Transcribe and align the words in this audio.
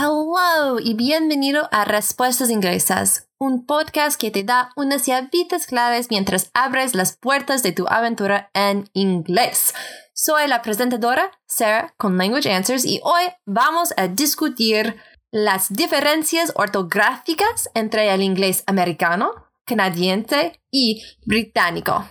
Hello 0.00 0.78
y 0.78 0.94
bienvenido 0.94 1.68
a 1.72 1.84
Respuestas 1.84 2.50
Inglesas, 2.50 3.28
un 3.36 3.66
podcast 3.66 4.16
que 4.20 4.30
te 4.30 4.44
da 4.44 4.70
unas 4.76 5.06
llavitas 5.06 5.66
claves 5.66 6.06
mientras 6.08 6.52
abres 6.54 6.94
las 6.94 7.16
puertas 7.16 7.64
de 7.64 7.72
tu 7.72 7.84
aventura 7.88 8.48
en 8.54 8.88
inglés. 8.92 9.74
Soy 10.14 10.46
la 10.46 10.62
presentadora 10.62 11.32
Sarah 11.46 11.94
con 11.96 12.16
Language 12.16 12.48
Answers 12.48 12.84
y 12.84 13.00
hoy 13.02 13.24
vamos 13.44 13.92
a 13.96 14.06
discutir 14.06 14.94
las 15.32 15.68
diferencias 15.68 16.52
ortográficas 16.54 17.68
entre 17.74 18.14
el 18.14 18.22
inglés 18.22 18.62
americano, 18.68 19.32
canadiense 19.64 20.60
y 20.70 21.02
británico 21.26 22.08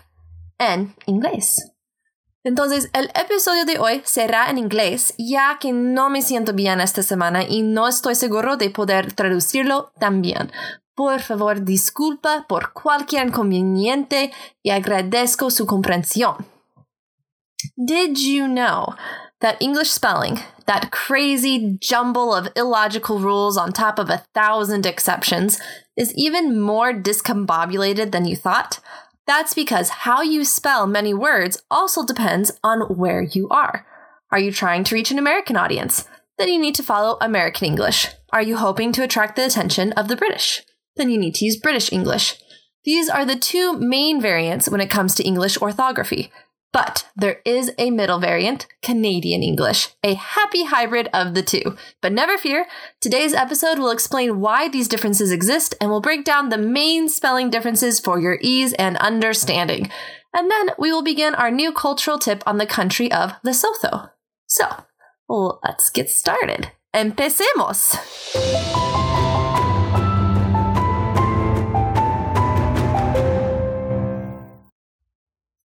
en 0.58 0.94
inglés. 1.06 1.77
Entonces, 2.48 2.90
el 2.94 3.12
episodio 3.14 3.66
de 3.66 3.78
hoy 3.78 4.02
será 4.06 4.50
en 4.50 4.58
inglés, 4.58 5.14
ya 5.18 5.58
que 5.60 5.74
no 5.74 6.10
me 6.10 6.22
siento 6.22 6.54
bien 6.54 6.80
esta 6.80 7.04
semana 7.04 7.44
y 7.44 7.62
no 7.62 7.90
estoy 7.90 8.16
seguro 8.16 8.56
de 8.56 8.70
poder 8.70 9.12
traducirlo 9.12 9.92
también. 10.00 10.54
Por 10.96 11.20
favor, 11.20 11.66
disculpa 11.66 12.46
por 12.48 12.72
cualquier 12.72 13.28
inconveniente 13.28 14.32
y 14.64 14.70
agradezco 14.70 15.52
su 15.52 15.66
comprensión. 15.66 16.38
Did 17.76 18.16
you 18.16 18.48
know 18.48 18.96
that 19.42 19.58
English 19.60 19.90
spelling, 19.90 20.40
that 20.68 20.90
crazy 20.90 21.78
jumble 21.82 22.34
of 22.34 22.48
illogical 22.56 23.20
rules 23.20 23.58
on 23.58 23.74
top 23.74 24.00
of 24.00 24.10
a 24.10 24.24
thousand 24.34 24.86
exceptions, 24.86 25.60
is 25.98 26.14
even 26.16 26.62
more 26.62 26.94
discombobulated 26.94 28.12
than 28.12 28.24
you 28.26 28.38
thought? 28.38 28.80
That's 29.28 29.54
because 29.54 29.90
how 29.90 30.22
you 30.22 30.46
spell 30.46 30.88
many 30.88 31.14
words 31.14 31.62
also 31.70 32.06
depends 32.06 32.52
on 32.64 32.96
where 32.96 33.22
you 33.22 33.50
are. 33.50 33.86
Are 34.32 34.40
you 34.40 34.52
trying 34.52 34.86
to 34.86 34.96
reach 34.96 35.12
an 35.12 35.20
American 35.20 35.58
audience? 35.58 36.08
Then 36.38 36.48
you 36.48 36.58
need 36.58 36.76
to 36.76 36.84
follow 36.84 37.18
American 37.20 37.68
English. 37.68 38.08
Are 38.32 38.42
you 38.42 38.56
hoping 38.56 38.94
to 38.94 39.04
attract 39.04 39.36
the 39.36 39.46
attention 39.46 39.92
of 39.94 40.08
the 40.08 40.16
British? 40.16 40.64
Then 40.96 41.10
you 41.10 41.18
need 41.18 41.36
to 41.36 41.46
use 41.46 41.58
British 41.58 41.92
English. 41.92 42.36
These 42.86 43.10
are 43.10 43.26
the 43.26 43.36
two 43.36 43.78
main 43.78 44.22
variants 44.22 44.70
when 44.70 44.80
it 44.80 44.90
comes 44.90 45.14
to 45.16 45.24
English 45.24 45.58
orthography. 45.62 46.32
But 46.74 47.08
there 47.16 47.40
is 47.46 47.72
a 47.78 47.92
middle 47.92 48.20
variant, 48.20 48.68
Canadian 48.84 49.42
English, 49.42 49.90
a 50.04 50.14
happy 50.14 50.66
hybrid 50.66 51.10
of 51.14 51.34
the 51.34 51.42
two. 51.42 51.76
But 52.02 52.12
never 52.12 52.38
fear, 52.38 52.68
today's 53.02 53.34
episode 53.34 53.80
will 53.80 53.90
explain 53.90 54.40
why 54.40 54.68
these 54.68 54.88
differences 54.88 55.32
exist 55.32 55.76
and 55.80 55.90
will 55.90 56.02
break 56.02 56.26
down 56.26 56.50
the 56.50 56.58
main 56.58 57.10
spelling 57.10 57.50
differences 57.50 58.00
for 58.00 58.20
your 58.20 58.38
ease 58.42 58.74
and 58.74 58.98
understanding. 58.98 59.90
And 60.34 60.52
then 60.52 60.72
we 60.78 60.92
will 60.92 61.04
begin 61.04 61.34
our 61.36 61.50
new 61.50 61.72
cultural 61.72 62.20
tip 62.20 62.44
on 62.46 62.58
the 62.58 62.66
country 62.66 63.12
of 63.12 63.34
Lesotho. 63.46 64.12
So, 64.46 64.68
let's 65.30 65.90
get 65.90 66.10
started. 66.10 66.72
Empecemos! 66.94 67.98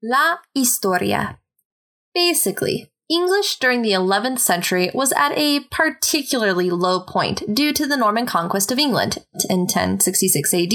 La 0.08 0.36
historia. 0.54 1.40
Basically, 2.14 2.92
English 3.10 3.58
during 3.58 3.82
the 3.82 3.90
11th 3.90 4.38
century 4.38 4.88
was 4.94 5.12
at 5.12 5.36
a 5.36 5.64
particularly 5.72 6.70
low 6.70 7.00
point 7.00 7.42
due 7.52 7.72
to 7.72 7.88
the 7.88 7.96
Norman 7.96 8.24
conquest 8.24 8.70
of 8.70 8.78
England 8.78 9.18
in 9.50 9.60
1066 9.62 10.54
AD. 10.54 10.72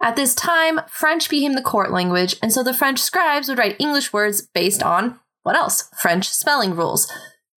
At 0.00 0.14
this 0.14 0.36
time, 0.36 0.80
French 0.88 1.28
became 1.28 1.54
the 1.54 1.60
court 1.60 1.90
language, 1.90 2.36
and 2.40 2.52
so 2.52 2.62
the 2.62 2.72
French 2.72 3.00
scribes 3.00 3.48
would 3.48 3.58
write 3.58 3.74
English 3.80 4.12
words 4.12 4.46
based 4.54 4.82
on 4.82 5.18
what 5.42 5.56
else? 5.56 5.88
French 5.98 6.28
spelling 6.28 6.76
rules. 6.76 7.10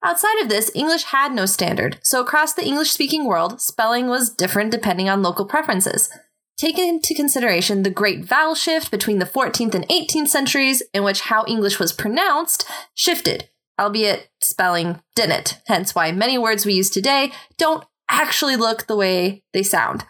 Outside 0.03 0.41
of 0.41 0.49
this, 0.49 0.71
English 0.73 1.03
had 1.03 1.33
no 1.33 1.45
standard, 1.45 1.99
so 2.01 2.19
across 2.19 2.55
the 2.55 2.65
English 2.65 2.89
speaking 2.89 3.25
world, 3.25 3.61
spelling 3.61 4.07
was 4.07 4.31
different 4.31 4.71
depending 4.71 5.07
on 5.07 5.21
local 5.21 5.45
preferences. 5.45 6.09
Take 6.57 6.79
into 6.79 7.13
consideration 7.13 7.83
the 7.83 7.89
great 7.89 8.23
vowel 8.23 8.55
shift 8.55 8.89
between 8.89 9.19
the 9.19 9.25
14th 9.25 9.75
and 9.75 9.85
18th 9.89 10.29
centuries, 10.29 10.81
in 10.93 11.03
which 11.03 11.21
how 11.21 11.43
English 11.47 11.79
was 11.79 11.91
pronounced 11.91 12.65
shifted, 12.93 13.49
albeit 13.77 14.29
spelling 14.41 15.01
didn't, 15.15 15.59
hence 15.67 15.93
why 15.93 16.13
many 16.13 16.37
words 16.37 16.65
we 16.65 16.73
use 16.73 16.89
today 16.89 17.33
don't 17.57 17.83
actually 18.09 18.55
look 18.55 18.87
the 18.87 18.95
way 18.95 19.43
they 19.53 19.63
sound. 19.63 20.05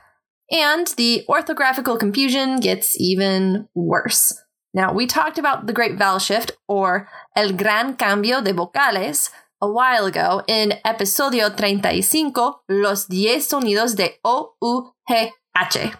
And 0.52 0.86
the 0.97 1.25
orthographical 1.28 2.00
confusion 2.00 2.59
gets 2.59 3.00
even 3.02 3.68
worse. 3.74 4.40
Now, 4.72 4.94
we 4.94 5.08
talked 5.08 5.40
about 5.40 5.66
the 5.66 5.74
great 5.74 5.98
vowel 5.98 6.19
shift, 6.19 6.52
or 6.68 7.08
el 7.36 7.53
gran 7.53 7.96
cambio 7.96 8.42
de 8.42 8.53
vocales, 8.53 9.31
a 9.62 9.72
while 9.72 10.06
ago 10.06 10.44
in 10.48 10.74
episodio 10.86 11.50
35, 11.50 12.62
los 12.69 13.08
diez 13.08 13.48
sonidos 13.48 13.96
de 13.96 14.19
O, 14.24 14.53
U, 14.62 14.92
G, 15.09 15.31
H. 15.58 15.96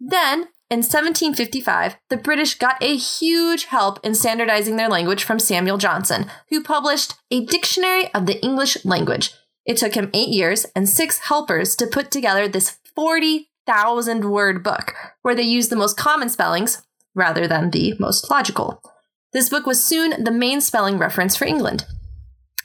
Then, 0.00 0.48
in 0.70 0.78
1755, 0.78 1.96
the 2.10 2.16
British 2.16 2.58
got 2.58 2.82
a 2.82 2.96
huge 2.96 3.66
help 3.66 4.00
in 4.04 4.14
standardizing 4.14 4.76
their 4.76 4.88
language 4.88 5.22
from 5.22 5.38
Samuel 5.38 5.78
Johnson, 5.78 6.26
who 6.50 6.62
published 6.62 7.14
a 7.30 7.44
dictionary 7.44 8.12
of 8.14 8.26
the 8.26 8.42
English 8.42 8.84
language. 8.84 9.30
It 9.66 9.76
took 9.76 9.94
him 9.94 10.10
eight 10.12 10.30
years 10.30 10.66
and 10.74 10.88
six 10.88 11.18
helpers 11.18 11.76
to 11.76 11.86
put 11.86 12.10
together 12.10 12.48
this 12.48 12.78
40,000 12.94 14.30
word 14.30 14.62
book, 14.62 14.94
where 15.22 15.34
they 15.34 15.42
used 15.42 15.70
the 15.70 15.76
most 15.76 15.96
common 15.96 16.28
spellings 16.28 16.82
rather 17.14 17.46
than 17.46 17.70
the 17.70 17.94
most 17.98 18.30
logical. 18.30 18.82
This 19.32 19.48
book 19.48 19.66
was 19.66 19.82
soon 19.82 20.24
the 20.24 20.30
main 20.30 20.60
spelling 20.60 20.98
reference 20.98 21.36
for 21.36 21.44
England. 21.44 21.86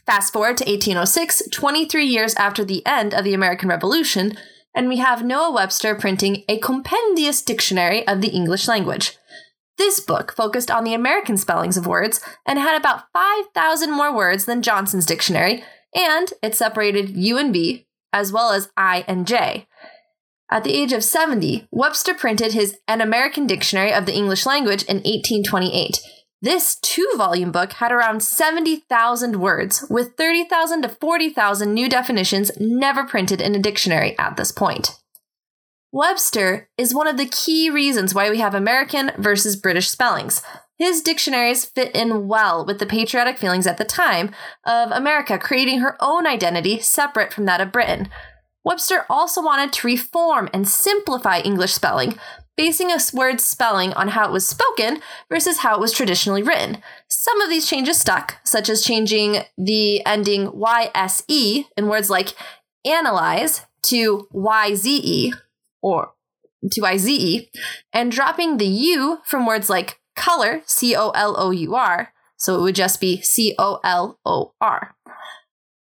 Fast 0.06 0.34
forward 0.34 0.58
to 0.58 0.66
1806, 0.66 1.44
23 1.52 2.06
years 2.06 2.34
after 2.36 2.66
the 2.66 2.86
end 2.86 3.14
of 3.14 3.24
the 3.24 3.34
American 3.34 3.70
Revolution, 3.70 4.38
and 4.74 4.88
we 4.88 4.98
have 4.98 5.24
Noah 5.24 5.52
Webster 5.52 5.96
printing 5.96 6.44
a 6.48 6.60
compendious 6.60 7.42
dictionary 7.42 8.08
of 8.08 8.22
the 8.22 8.30
English 8.30 8.68
language. 8.68 9.18
This 9.78 10.00
book 10.00 10.34
focused 10.34 10.70
on 10.70 10.84
the 10.84 10.94
American 10.94 11.38
spellings 11.38 11.78
of 11.78 11.88
words 11.88 12.22
and 12.46 12.60
had 12.60 12.78
about 12.78 13.04
5,000 13.14 13.92
more 13.92 14.14
words 14.14 14.46
than 14.46 14.62
Johnson's 14.62 15.06
dictionary, 15.06 15.64
and 15.96 16.34
it 16.44 16.56
separated 16.56 17.16
U 17.16 17.38
and 17.38 17.54
B, 17.54 17.88
as 18.12 18.32
well 18.32 18.52
as 18.52 18.70
I 18.76 19.06
and 19.08 19.26
J. 19.26 19.68
At 20.52 20.64
the 20.64 20.74
age 20.74 20.94
of 20.94 21.04
70, 21.04 21.68
Webster 21.72 22.14
printed 22.14 22.54
his 22.54 22.78
An 22.88 23.02
American 23.02 23.48
Dictionary 23.48 23.94
of 23.94 24.06
the 24.06 24.16
English 24.16 24.46
Language 24.46 24.84
in 24.84 24.98
1828 24.98 26.00
this 26.42 26.76
two 26.76 27.08
volume 27.18 27.52
book 27.52 27.74
had 27.74 27.92
around 27.92 28.24
70,000 28.24 29.42
words, 29.42 29.86
with 29.90 30.16
30,000 30.16 30.84
to 30.84 30.90
40,000 30.90 31.74
new 31.74 31.90
definitions 31.90 32.52
never 32.60 33.04
printed 33.04 33.42
in 33.42 33.56
a 33.56 33.60
dictionary 33.60 34.18
at 34.18 34.38
this 34.38 34.52
point. 34.52 35.00
Webster 35.92 36.70
is 36.78 36.94
one 36.94 37.08
of 37.08 37.18
the 37.18 37.26
key 37.26 37.70
reasons 37.70 38.14
why 38.14 38.30
we 38.30 38.40
have 38.40 38.54
American 38.54 39.12
versus 39.18 39.56
British 39.56 39.90
spellings. 39.90 40.44
His 40.78 41.02
dictionaries 41.02 41.66
fit 41.66 41.94
in 41.94 42.28
well 42.28 42.66
with 42.66 42.80
the 42.80 42.86
patriotic 42.86 43.38
feelings 43.38 43.68
at 43.68 43.78
the 43.78 43.84
time 43.84 44.32
of 44.66 44.92
America 44.92 45.38
creating 45.38 45.80
her 45.80 45.98
own 46.00 46.26
identity 46.26 46.80
separate 46.80 47.34
from 47.34 47.46
that 47.46 47.60
of 47.60 47.74
Britain. 47.74 48.08
Webster 48.64 49.06
also 49.10 49.42
wanted 49.42 49.74
to 49.74 49.88
reform 49.88 50.50
and 50.54 50.70
simplify 50.70 51.40
English 51.40 51.74
spelling 51.74 52.18
basing 52.60 52.92
a 52.92 53.00
word's 53.14 53.46
spelling 53.46 53.94
on 53.94 54.10
how 54.10 54.28
it 54.28 54.34
was 54.34 54.46
spoken 54.46 55.00
versus 55.30 55.60
how 55.60 55.76
it 55.76 55.80
was 55.80 55.94
traditionally 55.94 56.44
written. 56.44 56.84
Some 57.08 57.40
of 57.40 57.50
these 57.50 57.70
changes 57.70 58.02
stuck, 58.02 58.36
such 58.44 58.68
as 58.68 58.84
changing 58.84 59.44
the 59.58 60.06
ending 60.06 60.48
YSE 60.52 61.68
in 61.78 61.88
words 61.88 62.10
like 62.10 62.34
analyze 62.86 63.62
to 63.84 64.28
YZE 64.34 65.32
or 65.82 66.12
to 66.74 66.86
IZE, 66.86 67.48
and 67.94 68.12
dropping 68.12 68.58
the 68.58 68.68
U 68.68 69.20
from 69.24 69.46
words 69.46 69.70
like 69.70 70.02
color, 70.18 70.62
C 70.66 70.94
O 70.98 71.12
L 71.12 71.36
O 71.40 71.52
U 71.52 71.76
R, 71.76 72.12
so 72.36 72.58
it 72.58 72.62
would 72.62 72.76
just 72.76 73.00
be 73.00 73.22
C 73.22 73.56
O 73.58 73.80
L 73.86 74.20
O 74.26 74.52
R. 74.60 74.98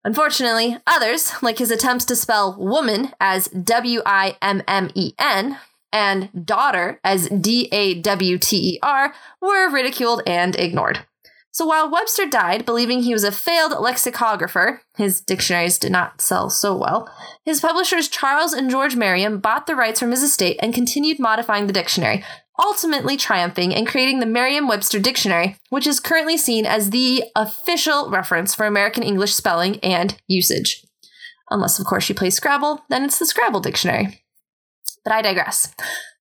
Unfortunately, 0.04 0.78
others, 0.86 1.32
like 1.42 1.60
his 1.60 1.72
attempts 1.72 2.04
to 2.04 2.18
spell 2.18 2.58
woman 2.60 3.14
as 3.22 3.48
W 3.48 4.02
I 4.06 4.36
M 4.42 4.62
M 4.68 4.90
E 4.94 5.14
N, 5.18 5.58
and 5.92 6.30
daughter 6.46 7.00
as 7.04 7.30
D 7.30 7.68
A 7.72 7.96
W 8.02 8.38
T 8.38 8.76
E 8.76 8.80
R 8.82 9.14
were 9.42 9.70
ridiculed 9.70 10.22
and 10.28 10.56
ignored. 10.56 11.06
So 11.52 11.66
while 11.66 11.92
Webster 11.92 12.28
died 12.28 12.66
believing 12.66 13.02
he 13.02 13.14
was 13.14 13.24
a 13.24 13.32
failed 13.32 13.74
lexicographer, 13.80 14.82
his 14.98 15.20
dictionaries 15.20 15.80
did 15.80 15.92
not 15.92 16.22
sell 16.22 16.50
so 16.50 16.78
well, 16.78 17.12
his 17.44 17.60
publishers 17.60 18.08
Charles 18.08 18.54
and 18.54 18.70
George 18.70 18.96
Merriam 18.96 19.40
bought 19.40 19.66
the 19.66 19.76
rights 19.76 20.00
from 20.00 20.12
his 20.12 20.22
estate 20.24 20.58
and 20.62 20.74
continued 20.74 21.20
modifying 21.20 21.66
the 21.66 21.74
dictionary, 21.74 22.24
ultimately 22.60 23.18
triumphing 23.18 23.74
and 23.74 23.88
creating 23.88 24.20
the 24.20 24.26
Merriam 24.26 24.68
Webster 24.68 25.00
Dictionary, 25.00 25.58
which 25.70 25.88
is 25.88 26.00
currently 26.00 26.38
seen 26.38 26.66
as 26.66 26.92
the 26.92 27.24
official 27.36 28.10
reference 28.12 28.54
for 28.54 28.66
American 28.66 29.02
English 29.02 29.34
spelling 29.34 29.80
and 29.80 30.18
usage. 30.28 30.86
Unless, 31.50 31.80
of 31.80 31.86
course, 31.86 32.08
you 32.10 32.16
play 32.16 32.30
Scrabble, 32.30 32.84
then 32.90 33.04
it's 33.04 33.18
the 33.18 33.26
Scrabble 33.26 33.60
Dictionary. 33.60 34.24
But 35.04 35.14
I 35.14 35.22
digress. 35.22 35.74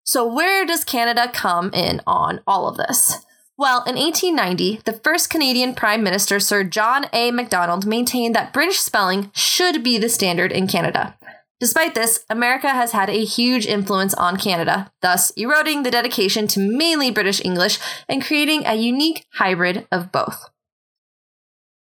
So, 0.04 0.26
where 0.26 0.64
does 0.64 0.84
Canada 0.84 1.30
come 1.32 1.70
in 1.74 2.00
on 2.06 2.40
all 2.46 2.68
of 2.68 2.76
this? 2.76 3.24
Well, 3.58 3.82
in 3.88 3.96
1890, 3.96 4.82
the 4.84 4.92
first 4.92 5.30
Canadian 5.30 5.74
Prime 5.74 6.02
Minister, 6.02 6.38
Sir 6.38 6.62
John 6.62 7.06
A. 7.12 7.32
Macdonald, 7.32 7.86
maintained 7.86 8.34
that 8.34 8.52
British 8.52 8.78
spelling 8.78 9.32
should 9.34 9.82
be 9.82 9.98
the 9.98 10.08
standard 10.08 10.52
in 10.52 10.68
Canada. 10.68 11.18
Despite 11.60 11.96
this, 11.96 12.24
America 12.30 12.68
has 12.68 12.92
had 12.92 13.10
a 13.10 13.24
huge 13.24 13.66
influence 13.66 14.14
on 14.14 14.38
Canada, 14.38 14.92
thus 15.02 15.30
eroding 15.30 15.82
the 15.82 15.90
dedication 15.90 16.46
to 16.48 16.60
mainly 16.60 17.10
British 17.10 17.44
English 17.44 17.80
and 18.08 18.24
creating 18.24 18.64
a 18.64 18.76
unique 18.76 19.26
hybrid 19.34 19.88
of 19.90 20.12
both. 20.12 20.50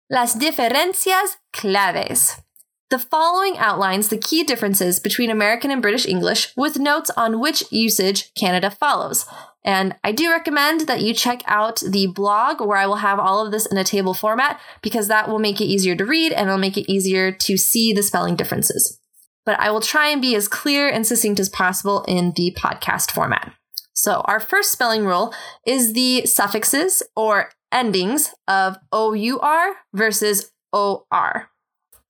Las 0.08 0.36
diferencias 0.36 1.36
claves. 1.52 2.40
The 2.88 3.00
following 3.00 3.58
outlines 3.58 4.08
the 4.08 4.16
key 4.16 4.44
differences 4.44 5.00
between 5.00 5.28
American 5.28 5.72
and 5.72 5.82
British 5.82 6.06
English 6.06 6.52
with 6.56 6.78
notes 6.78 7.10
on 7.16 7.40
which 7.40 7.64
usage 7.72 8.32
Canada 8.34 8.70
follows. 8.70 9.26
And 9.64 9.96
I 10.04 10.12
do 10.12 10.30
recommend 10.30 10.82
that 10.82 11.02
you 11.02 11.12
check 11.12 11.42
out 11.46 11.80
the 11.80 12.06
blog 12.06 12.60
where 12.60 12.78
I 12.78 12.86
will 12.86 12.96
have 12.96 13.18
all 13.18 13.44
of 13.44 13.50
this 13.50 13.66
in 13.66 13.76
a 13.76 13.82
table 13.82 14.14
format 14.14 14.60
because 14.82 15.08
that 15.08 15.28
will 15.28 15.40
make 15.40 15.60
it 15.60 15.64
easier 15.64 15.96
to 15.96 16.04
read 16.04 16.30
and 16.30 16.46
it'll 16.46 16.58
make 16.58 16.76
it 16.76 16.88
easier 16.88 17.32
to 17.32 17.56
see 17.56 17.92
the 17.92 18.04
spelling 18.04 18.36
differences. 18.36 19.00
But 19.44 19.58
I 19.58 19.72
will 19.72 19.80
try 19.80 20.06
and 20.10 20.22
be 20.22 20.36
as 20.36 20.46
clear 20.46 20.88
and 20.88 21.04
succinct 21.04 21.40
as 21.40 21.48
possible 21.48 22.04
in 22.06 22.34
the 22.36 22.56
podcast 22.56 23.10
format. 23.10 23.52
So, 23.94 24.20
our 24.26 24.38
first 24.38 24.70
spelling 24.70 25.04
rule 25.04 25.34
is 25.66 25.92
the 25.92 26.24
suffixes 26.26 27.02
or 27.16 27.50
endings 27.72 28.32
of 28.46 28.76
OUR 28.92 29.74
versus 29.92 30.52
OR. 30.72 31.50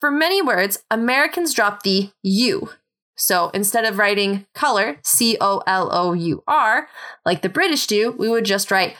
For 0.00 0.10
many 0.10 0.42
words, 0.42 0.78
Americans 0.90 1.54
drop 1.54 1.82
the 1.82 2.10
U. 2.22 2.70
So 3.16 3.48
instead 3.54 3.84
of 3.84 3.98
writing 3.98 4.46
color, 4.54 4.98
C 5.02 5.38
O 5.40 5.62
L 5.66 5.88
O 5.90 6.12
U 6.12 6.42
R, 6.46 6.88
like 7.24 7.42
the 7.42 7.48
British 7.48 7.86
do, 7.86 8.12
we 8.12 8.28
would 8.28 8.44
just 8.44 8.70
write 8.70 8.96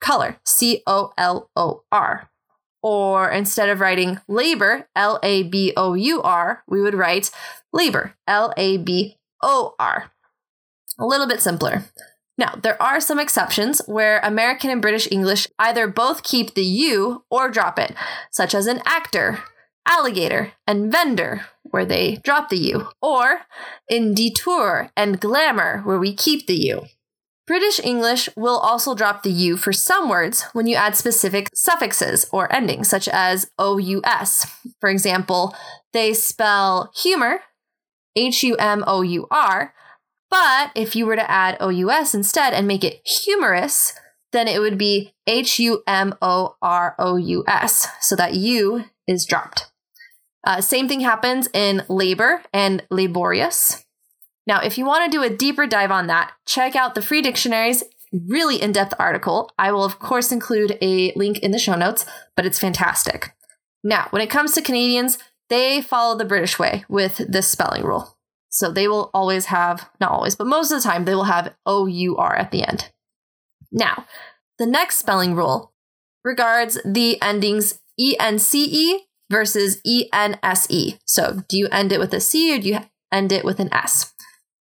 color, 0.00 0.38
C 0.44 0.82
O 0.86 1.12
L 1.16 1.50
O 1.56 1.82
R. 1.90 2.30
Or 2.82 3.30
instead 3.30 3.70
of 3.70 3.80
writing 3.80 4.20
labor, 4.28 4.88
L 4.94 5.18
A 5.22 5.42
B 5.42 5.72
O 5.76 5.94
U 5.94 6.22
R, 6.22 6.62
we 6.68 6.82
would 6.82 6.94
write 6.94 7.30
labor, 7.72 8.14
L 8.28 8.52
A 8.58 8.76
B 8.76 9.16
O 9.42 9.74
R. 9.78 10.12
A 10.98 11.06
little 11.06 11.26
bit 11.26 11.40
simpler. 11.40 11.84
Now, 12.38 12.54
there 12.62 12.80
are 12.82 13.00
some 13.00 13.18
exceptions 13.18 13.80
where 13.86 14.20
American 14.22 14.68
and 14.68 14.82
British 14.82 15.10
English 15.10 15.48
either 15.58 15.88
both 15.88 16.22
keep 16.22 16.54
the 16.54 16.64
U 16.64 17.24
or 17.30 17.50
drop 17.50 17.78
it, 17.78 17.94
such 18.30 18.54
as 18.54 18.66
an 18.66 18.82
actor, 18.84 19.42
alligator, 19.86 20.52
and 20.66 20.90
vendor, 20.90 21.46
where 21.62 21.84
they 21.84 22.16
drop 22.16 22.48
the 22.48 22.58
U, 22.58 22.88
or 23.00 23.42
in 23.88 24.14
detour 24.14 24.90
and 24.96 25.20
glamour, 25.20 25.80
where 25.82 25.98
we 25.98 26.14
keep 26.14 26.46
the 26.46 26.56
U. 26.56 26.86
British 27.46 27.78
English 27.84 28.28
will 28.36 28.58
also 28.58 28.94
drop 28.94 29.22
the 29.22 29.30
U 29.30 29.56
for 29.56 29.72
some 29.72 30.08
words 30.08 30.42
when 30.52 30.66
you 30.66 30.74
add 30.74 30.96
specific 30.96 31.48
suffixes 31.54 32.26
or 32.32 32.52
endings, 32.52 32.88
such 32.88 33.08
as 33.08 33.50
OUS. 33.58 34.46
For 34.80 34.90
example, 34.90 35.54
they 35.92 36.12
spell 36.12 36.90
humor, 36.96 37.40
H 38.16 38.42
U 38.42 38.56
M 38.56 38.82
O 38.86 39.02
U 39.02 39.28
R, 39.30 39.72
but 40.28 40.72
if 40.74 40.96
you 40.96 41.06
were 41.06 41.14
to 41.14 41.30
add 41.30 41.56
OUS 41.60 42.14
instead 42.14 42.52
and 42.52 42.66
make 42.66 42.82
it 42.82 43.00
humorous, 43.06 43.92
then 44.32 44.48
it 44.48 44.60
would 44.60 44.76
be 44.76 45.14
H 45.28 45.60
U 45.60 45.82
M 45.86 46.14
O 46.20 46.56
R 46.60 46.96
O 46.98 47.16
U 47.16 47.44
S. 47.46 47.86
So 48.00 48.16
that 48.16 48.34
U 48.34 48.86
is 49.06 49.24
dropped. 49.24 49.70
Uh, 50.46 50.60
same 50.60 50.86
thing 50.86 51.00
happens 51.00 51.48
in 51.52 51.82
labor 51.88 52.42
and 52.52 52.84
laborious. 52.88 53.84
Now, 54.46 54.60
if 54.60 54.78
you 54.78 54.86
want 54.86 55.04
to 55.04 55.16
do 55.16 55.24
a 55.24 55.36
deeper 55.36 55.66
dive 55.66 55.90
on 55.90 56.06
that, 56.06 56.32
check 56.46 56.76
out 56.76 56.94
the 56.94 57.02
free 57.02 57.20
dictionary's 57.20 57.82
really 58.12 58.62
in 58.62 58.70
depth 58.70 58.94
article. 58.98 59.50
I 59.58 59.72
will, 59.72 59.84
of 59.84 59.98
course, 59.98 60.30
include 60.30 60.78
a 60.80 61.12
link 61.16 61.40
in 61.40 61.50
the 61.50 61.58
show 61.58 61.74
notes, 61.74 62.06
but 62.36 62.46
it's 62.46 62.60
fantastic. 62.60 63.34
Now, 63.82 64.06
when 64.10 64.22
it 64.22 64.30
comes 64.30 64.54
to 64.54 64.62
Canadians, 64.62 65.18
they 65.48 65.82
follow 65.82 66.16
the 66.16 66.24
British 66.24 66.60
way 66.60 66.84
with 66.88 67.16
this 67.28 67.48
spelling 67.48 67.82
rule. 67.82 68.16
So 68.48 68.70
they 68.70 68.86
will 68.86 69.10
always 69.12 69.46
have, 69.46 69.90
not 70.00 70.12
always, 70.12 70.36
but 70.36 70.46
most 70.46 70.70
of 70.70 70.80
the 70.80 70.88
time, 70.88 71.04
they 71.04 71.14
will 71.14 71.24
have 71.24 71.54
O 71.66 71.86
U 71.86 72.16
R 72.16 72.36
at 72.36 72.52
the 72.52 72.62
end. 72.62 72.90
Now, 73.72 74.06
the 74.58 74.66
next 74.66 74.98
spelling 74.98 75.34
rule 75.34 75.72
regards 76.24 76.78
the 76.84 77.20
endings 77.20 77.80
ENCE 77.98 79.05
versus 79.30 79.80
ENSE. 79.84 80.98
So, 81.04 81.42
do 81.48 81.56
you 81.56 81.68
end 81.70 81.92
it 81.92 82.00
with 82.00 82.14
a 82.14 82.20
C 82.20 82.54
or 82.54 82.58
do 82.60 82.68
you 82.68 82.78
end 83.12 83.32
it 83.32 83.44
with 83.44 83.60
an 83.60 83.72
S? 83.72 84.12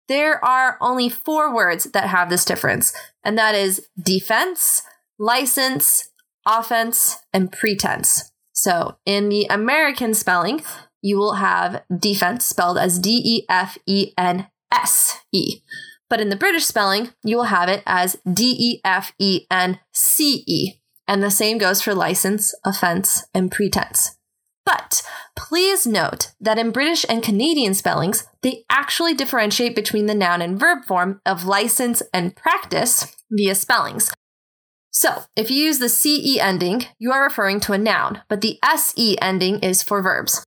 There 0.09 0.45
are 0.45 0.77
only 0.81 1.09
four 1.09 1.55
words 1.55 1.85
that 1.93 2.09
have 2.09 2.29
this 2.29 2.45
difference, 2.45 2.93
and 3.25 3.39
that 3.39 3.55
is 3.55 3.89
defense, 4.01 4.83
license, 5.19 6.11
offense, 6.47 7.17
and 7.33 7.51
pretense. 7.51 8.33
So, 8.53 8.99
in 9.07 9.29
the 9.29 9.47
American 9.49 10.13
spelling, 10.15 10.63
you 11.01 11.17
will 11.17 11.35
have 11.35 11.83
defense 11.97 12.47
spelled 12.47 12.79
as 12.79 12.99
D 12.99 13.21
E 13.25 13.47
F 13.49 13.79
E 13.87 14.13
N 14.19 14.49
S 14.73 15.19
E. 15.33 15.61
But 16.09 16.21
in 16.21 16.29
the 16.29 16.37
British 16.37 16.67
spelling, 16.67 17.11
you 17.25 17.37
will 17.37 17.45
have 17.45 17.69
it 17.69 17.83
as 17.87 18.17
D 18.31 18.55
E 18.59 18.81
F 18.85 19.13
E 19.19 19.47
N 19.51 19.81
C 19.93 20.45
E. 20.47 20.75
And 21.09 21.23
the 21.23 21.31
same 21.31 21.59
goes 21.59 21.83
for 21.83 21.95
license, 21.95 22.55
offense, 22.65 23.25
and 23.35 23.51
pretense. 23.51 24.17
But 24.65 25.03
please 25.37 25.87
note 25.87 26.33
that 26.41 26.59
in 26.59 26.71
British 26.71 27.05
and 27.09 27.23
Canadian 27.23 27.75
spellings, 27.75 28.25
they 28.43 28.65
actually 28.71 29.15
differentiate 29.15 29.75
between 29.75 30.07
the 30.07 30.15
noun 30.15 30.41
and 30.41 30.59
verb 30.59 30.85
form 30.85 31.21
of 31.27 31.45
license 31.45 32.03
and 32.13 32.37
practice 32.37 33.17
via 33.31 33.55
spellings. 33.55 34.13
So, 34.91 35.23
if 35.37 35.51
you 35.51 35.65
use 35.65 35.79
the 35.79 35.89
CE 35.89 36.39
ending, 36.39 36.85
you 36.99 37.13
are 37.13 37.25
referring 37.25 37.61
to 37.61 37.73
a 37.73 37.79
noun, 37.79 38.23
but 38.29 38.43
the 38.43 38.59
SE 38.63 39.19
ending 39.23 39.59
is 39.61 39.83
for 39.83 40.03
verbs. 40.03 40.45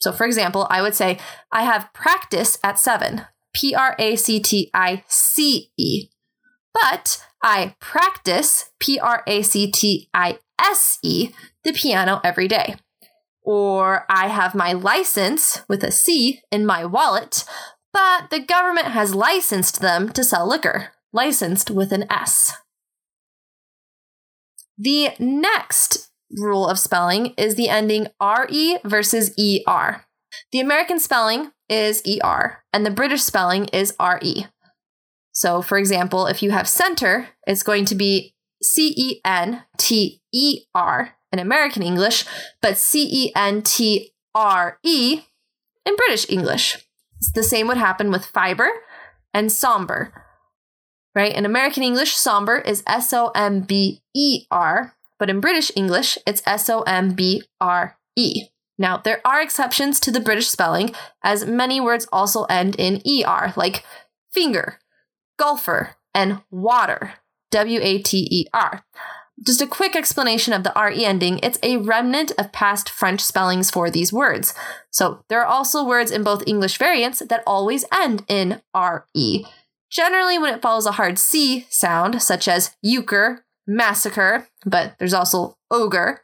So, 0.00 0.12
for 0.12 0.24
example, 0.24 0.66
I 0.70 0.80
would 0.80 0.94
say, 0.94 1.18
I 1.52 1.62
have 1.62 1.92
practice 1.92 2.58
at 2.64 2.78
seven, 2.78 3.26
P 3.54 3.74
R 3.74 3.94
A 3.98 4.16
C 4.16 4.40
T 4.40 4.70
I 4.72 5.04
C 5.08 5.70
E. 5.76 6.08
But 6.72 7.22
I 7.42 7.76
practice, 7.80 8.70
P 8.80 8.98
R 8.98 9.22
A 9.26 9.42
C 9.42 9.70
T 9.70 10.08
I 10.14 10.38
S 10.58 10.98
E, 11.02 11.30
the 11.62 11.72
piano 11.72 12.20
every 12.24 12.48
day 12.48 12.76
or 13.42 14.06
I 14.08 14.28
have 14.28 14.54
my 14.54 14.72
license 14.72 15.62
with 15.68 15.82
a 15.82 15.90
C 15.90 16.40
in 16.50 16.64
my 16.64 16.84
wallet, 16.84 17.44
but 17.92 18.30
the 18.30 18.40
government 18.40 18.88
has 18.88 19.14
licensed 19.14 19.80
them 19.80 20.10
to 20.10 20.24
sell 20.24 20.48
liquor, 20.48 20.92
licensed 21.12 21.70
with 21.70 21.92
an 21.92 22.10
S. 22.10 22.54
The 24.78 25.10
next 25.18 26.10
rule 26.30 26.66
of 26.66 26.78
spelling 26.78 27.34
is 27.36 27.54
the 27.54 27.68
ending 27.68 28.08
RE 28.20 28.78
versus 28.84 29.34
ER. 29.38 30.04
The 30.50 30.60
American 30.60 30.98
spelling 30.98 31.52
is 31.68 32.02
ER, 32.06 32.64
and 32.72 32.86
the 32.86 32.90
British 32.90 33.22
spelling 33.22 33.66
is 33.66 33.94
RE. 34.00 34.46
So, 35.32 35.62
for 35.62 35.78
example, 35.78 36.26
if 36.26 36.42
you 36.42 36.50
have 36.50 36.68
center, 36.68 37.28
it's 37.46 37.62
going 37.62 37.84
to 37.86 37.94
be 37.94 38.34
C 38.62 38.94
E 38.96 39.20
N 39.24 39.64
T 39.76 40.20
E 40.32 40.64
R 40.74 41.14
in 41.32 41.38
American 41.38 41.82
English, 41.82 42.24
but 42.60 42.78
C 42.78 43.08
E 43.10 43.32
N 43.34 43.62
T 43.62 44.12
R 44.34 44.78
E 44.82 45.22
in 45.84 45.96
British 45.96 46.28
English. 46.28 46.78
The 47.34 47.42
same 47.42 47.68
would 47.68 47.76
happen 47.76 48.10
with 48.10 48.26
fiber 48.26 48.68
and 49.32 49.50
somber. 49.50 50.12
Right? 51.14 51.34
In 51.34 51.44
American 51.44 51.82
English, 51.82 52.16
somber 52.16 52.58
is 52.58 52.82
S 52.86 53.12
O 53.12 53.28
M 53.34 53.60
B 53.60 54.02
E 54.14 54.46
R, 54.50 54.94
but 55.18 55.30
in 55.30 55.40
British 55.40 55.70
English, 55.76 56.18
it's 56.26 56.42
S 56.46 56.68
O 56.70 56.82
M 56.82 57.14
B 57.14 57.42
R 57.60 57.96
E. 58.16 58.44
Now, 58.78 58.96
there 58.96 59.20
are 59.24 59.40
exceptions 59.40 60.00
to 60.00 60.10
the 60.10 60.20
British 60.20 60.48
spelling, 60.48 60.94
as 61.22 61.46
many 61.46 61.80
words 61.80 62.08
also 62.12 62.44
end 62.44 62.74
in 62.78 63.02
ER, 63.06 63.52
like 63.54 63.84
finger, 64.32 64.78
golfer, 65.38 65.96
and 66.14 66.40
water, 66.50 67.12
W 67.50 67.78
A 67.82 67.98
T 68.02 68.26
E 68.30 68.46
R. 68.52 68.84
Just 69.44 69.60
a 69.60 69.66
quick 69.66 69.96
explanation 69.96 70.52
of 70.52 70.62
the 70.62 70.72
RE 70.76 71.04
ending 71.04 71.40
it's 71.42 71.58
a 71.62 71.78
remnant 71.78 72.32
of 72.38 72.52
past 72.52 72.88
French 72.88 73.20
spellings 73.20 73.70
for 73.70 73.90
these 73.90 74.12
words. 74.12 74.54
So 74.90 75.24
there 75.28 75.40
are 75.40 75.46
also 75.46 75.84
words 75.84 76.10
in 76.10 76.22
both 76.22 76.46
English 76.46 76.78
variants 76.78 77.20
that 77.20 77.42
always 77.46 77.84
end 77.92 78.24
in 78.28 78.62
RE. 78.74 79.46
Generally, 79.90 80.38
when 80.38 80.54
it 80.54 80.62
follows 80.62 80.86
a 80.86 80.92
hard 80.92 81.18
C 81.18 81.66
sound, 81.70 82.22
such 82.22 82.46
as 82.46 82.76
euchre, 82.82 83.44
massacre, 83.66 84.46
but 84.64 84.94
there's 84.98 85.14
also 85.14 85.56
ogre, 85.70 86.20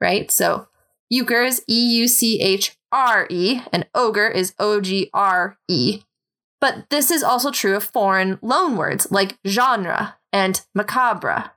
right? 0.00 0.30
So 0.30 0.68
euchre 1.10 1.42
is 1.42 1.62
E 1.68 1.96
U 1.96 2.06
C 2.06 2.40
H 2.40 2.76
R 2.92 3.26
E, 3.28 3.60
and 3.72 3.86
ogre 3.94 4.28
is 4.28 4.54
O 4.58 4.80
G 4.80 5.10
R 5.12 5.58
E. 5.68 6.02
But 6.60 6.90
this 6.90 7.10
is 7.10 7.24
also 7.24 7.50
true 7.50 7.74
of 7.74 7.82
foreign 7.82 8.38
loan 8.40 8.76
words 8.76 9.10
like 9.10 9.36
genre 9.44 10.16
and 10.32 10.60
macabre. 10.74 11.50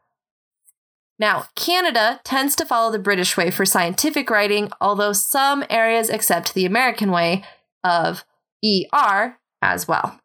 Now, 1.17 1.45
Canada 1.55 2.19
tends 2.23 2.55
to 2.57 2.65
follow 2.65 2.91
the 2.91 2.99
British 2.99 3.37
way 3.37 3.49
for 3.49 3.65
scientific 3.65 4.29
writing, 4.29 4.69
although 4.81 5.13
some 5.13 5.63
areas 5.69 6.09
accept 6.09 6.53
the 6.53 6.65
American 6.65 7.11
way 7.11 7.43
of 7.83 8.25
ER 8.63 9.37
as 9.61 9.87
well. 9.87 10.19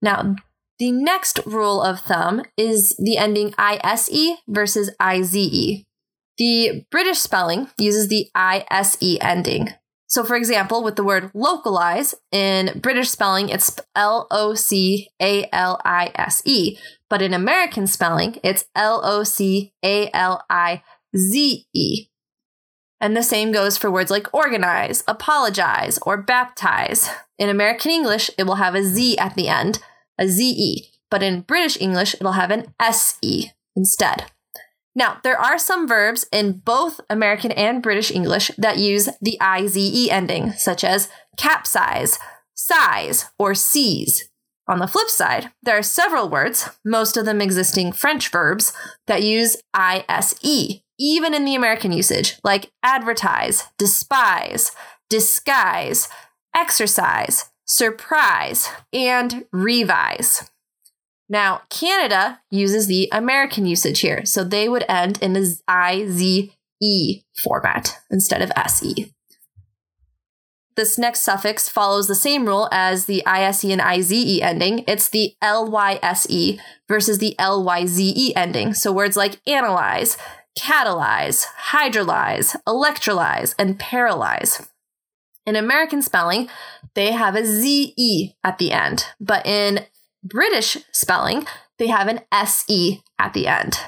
Now, 0.00 0.36
the 0.78 0.90
next 0.90 1.40
rule 1.46 1.82
of 1.82 2.00
thumb 2.00 2.42
is 2.56 2.96
the 2.98 3.16
ending 3.16 3.54
ISE 3.58 4.38
versus 4.48 4.90
IZE. 4.98 5.84
The 6.38 6.84
British 6.90 7.18
spelling 7.18 7.68
uses 7.78 8.08
the 8.08 8.28
ISE 8.34 9.18
ending. 9.20 9.68
So, 10.14 10.22
for 10.22 10.36
example, 10.36 10.84
with 10.84 10.94
the 10.94 11.02
word 11.02 11.32
localize, 11.34 12.14
in 12.30 12.78
British 12.78 13.10
spelling, 13.10 13.48
it's 13.48 13.80
L 13.96 14.28
O 14.30 14.54
C 14.54 15.08
A 15.20 15.48
L 15.52 15.80
I 15.84 16.12
S 16.14 16.40
E, 16.44 16.78
but 17.10 17.20
in 17.20 17.34
American 17.34 17.88
spelling, 17.88 18.38
it's 18.44 18.64
L 18.76 19.00
O 19.02 19.24
C 19.24 19.72
A 19.84 20.08
L 20.14 20.44
I 20.48 20.84
Z 21.16 21.66
E. 21.74 22.06
And 23.00 23.16
the 23.16 23.24
same 23.24 23.50
goes 23.50 23.76
for 23.76 23.90
words 23.90 24.12
like 24.12 24.32
organize, 24.32 25.02
apologize, 25.08 25.98
or 26.02 26.22
baptize. 26.22 27.10
In 27.36 27.48
American 27.48 27.90
English, 27.90 28.30
it 28.38 28.44
will 28.44 28.62
have 28.62 28.76
a 28.76 28.84
Z 28.84 29.18
at 29.18 29.34
the 29.34 29.48
end, 29.48 29.80
a 30.16 30.28
Z 30.28 30.48
E, 30.48 30.92
but 31.10 31.24
in 31.24 31.40
British 31.40 31.76
English, 31.80 32.14
it'll 32.14 32.38
have 32.38 32.52
an 32.52 32.72
SE 32.80 33.50
instead. 33.74 34.30
Now, 34.94 35.18
there 35.24 35.38
are 35.38 35.58
some 35.58 35.88
verbs 35.88 36.26
in 36.32 36.60
both 36.64 37.00
American 37.10 37.50
and 37.52 37.82
British 37.82 38.10
English 38.10 38.50
that 38.58 38.78
use 38.78 39.08
the 39.20 39.40
IZE 39.40 40.08
ending, 40.08 40.52
such 40.52 40.84
as 40.84 41.08
capsize, 41.36 42.18
size, 42.54 43.26
or 43.38 43.54
seize. 43.54 44.28
On 44.66 44.78
the 44.78 44.86
flip 44.86 45.08
side, 45.08 45.50
there 45.62 45.76
are 45.76 45.82
several 45.82 46.28
words, 46.28 46.70
most 46.84 47.16
of 47.16 47.26
them 47.26 47.40
existing 47.40 47.92
French 47.92 48.30
verbs, 48.30 48.72
that 49.06 49.22
use 49.22 49.56
ISE, 49.74 50.80
even 50.98 51.34
in 51.34 51.44
the 51.44 51.54
American 51.54 51.92
usage, 51.92 52.38
like 52.44 52.70
advertise, 52.82 53.64
despise, 53.78 54.70
disguise, 55.10 56.08
exercise, 56.54 57.50
surprise, 57.66 58.68
and 58.92 59.44
revise. 59.52 60.50
Now, 61.28 61.62
Canada 61.70 62.40
uses 62.50 62.86
the 62.86 63.08
American 63.10 63.66
usage 63.66 64.00
here, 64.00 64.24
so 64.24 64.44
they 64.44 64.68
would 64.68 64.84
end 64.88 65.18
in 65.22 65.32
the 65.32 65.58
IZE 65.66 66.50
format 67.42 67.98
instead 68.10 68.42
of 68.42 68.52
SE. 68.56 69.12
This 70.76 70.98
next 70.98 71.20
suffix 71.20 71.68
follows 71.68 72.08
the 72.08 72.16
same 72.16 72.46
rule 72.46 72.68
as 72.72 73.06
the 73.06 73.24
ISE 73.24 73.64
and 73.64 73.80
IZE 73.80 74.40
ending. 74.42 74.84
It's 74.88 75.08
the 75.08 75.34
LYSE 75.40 76.58
versus 76.88 77.18
the 77.18 77.36
LYZE 77.38 78.32
ending. 78.34 78.74
So 78.74 78.92
words 78.92 79.16
like 79.16 79.40
analyze, 79.46 80.18
catalyze, 80.58 81.46
hydrolyze, 81.70 82.56
electrolyze, 82.66 83.54
and 83.56 83.78
paralyze. 83.78 84.68
In 85.46 85.56
American 85.56 86.02
spelling, 86.02 86.48
they 86.94 87.12
have 87.12 87.36
a 87.36 87.44
ZE 87.44 88.34
at 88.42 88.58
the 88.58 88.72
end, 88.72 89.06
but 89.20 89.46
in 89.46 89.86
British 90.24 90.78
spelling, 90.92 91.46
they 91.78 91.88
have 91.88 92.08
an 92.08 92.20
SE 92.32 93.02
at 93.18 93.34
the 93.34 93.46
end. 93.46 93.78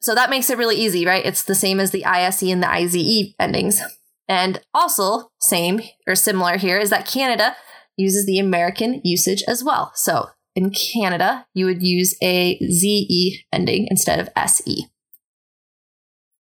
So 0.00 0.14
that 0.14 0.30
makes 0.30 0.50
it 0.50 0.58
really 0.58 0.76
easy, 0.76 1.06
right? 1.06 1.24
It's 1.24 1.42
the 1.42 1.54
same 1.54 1.80
as 1.80 1.90
the 1.90 2.04
ISE 2.04 2.42
and 2.42 2.62
the 2.62 2.70
IZE 2.70 3.34
endings. 3.40 3.80
And 4.28 4.60
also, 4.74 5.30
same 5.40 5.80
or 6.06 6.14
similar 6.14 6.58
here 6.58 6.78
is 6.78 6.90
that 6.90 7.06
Canada 7.06 7.56
uses 7.96 8.26
the 8.26 8.38
American 8.38 9.00
usage 9.04 9.42
as 9.48 9.64
well. 9.64 9.92
So 9.94 10.28
in 10.54 10.70
Canada, 10.70 11.46
you 11.54 11.66
would 11.66 11.82
use 11.82 12.14
a 12.22 12.58
ZE 12.58 13.44
ending 13.52 13.86
instead 13.90 14.20
of 14.20 14.28
SE. 14.36 14.86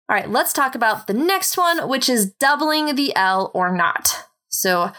All 0.09 0.15
right, 0.17 0.29
let's 0.29 0.53
talk 0.53 0.75
about 0.75 1.07
the 1.07 1.13
next 1.13 1.57
one, 1.57 1.87
which 1.87 2.09
is 2.09 2.33
doubling 2.33 2.95
the 2.95 3.15
L 3.15 3.51
or 3.53 3.75
not. 3.75 4.25
So 4.49 4.91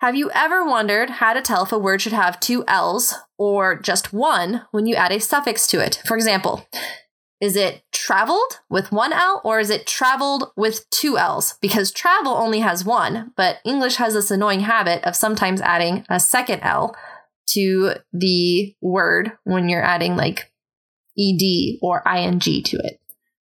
have 0.00 0.16
you 0.16 0.30
ever 0.32 0.64
wondered 0.64 1.10
how 1.10 1.34
to 1.34 1.42
tell 1.42 1.64
if 1.64 1.72
a 1.72 1.78
word 1.78 2.00
should 2.00 2.12
have 2.12 2.40
two 2.40 2.64
L's 2.66 3.14
or 3.36 3.78
just 3.78 4.12
one 4.12 4.62
when 4.70 4.86
you 4.86 4.94
add 4.94 5.12
a 5.12 5.20
suffix 5.20 5.66
to 5.68 5.80
it? 5.80 6.02
For 6.06 6.16
example, 6.16 6.66
is 7.40 7.54
it 7.54 7.82
traveled 7.92 8.60
with 8.70 8.92
one 8.92 9.12
L 9.12 9.42
or 9.44 9.60
is 9.60 9.68
it 9.68 9.86
traveled 9.86 10.52
with 10.56 10.88
two 10.90 11.18
L's? 11.18 11.58
Because 11.60 11.92
travel 11.92 12.32
only 12.32 12.60
has 12.60 12.84
one, 12.84 13.32
but 13.36 13.58
English 13.64 13.96
has 13.96 14.14
this 14.14 14.30
annoying 14.30 14.60
habit 14.60 15.04
of 15.04 15.14
sometimes 15.14 15.60
adding 15.60 16.06
a 16.08 16.18
second 16.18 16.60
L 16.60 16.96
to 17.48 17.94
the 18.12 18.74
word 18.80 19.32
when 19.44 19.68
you're 19.68 19.84
adding 19.84 20.16
like 20.16 20.50
ed 21.18 21.42
or 21.82 22.02
ing 22.08 22.40
to 22.40 22.76
it. 22.78 23.00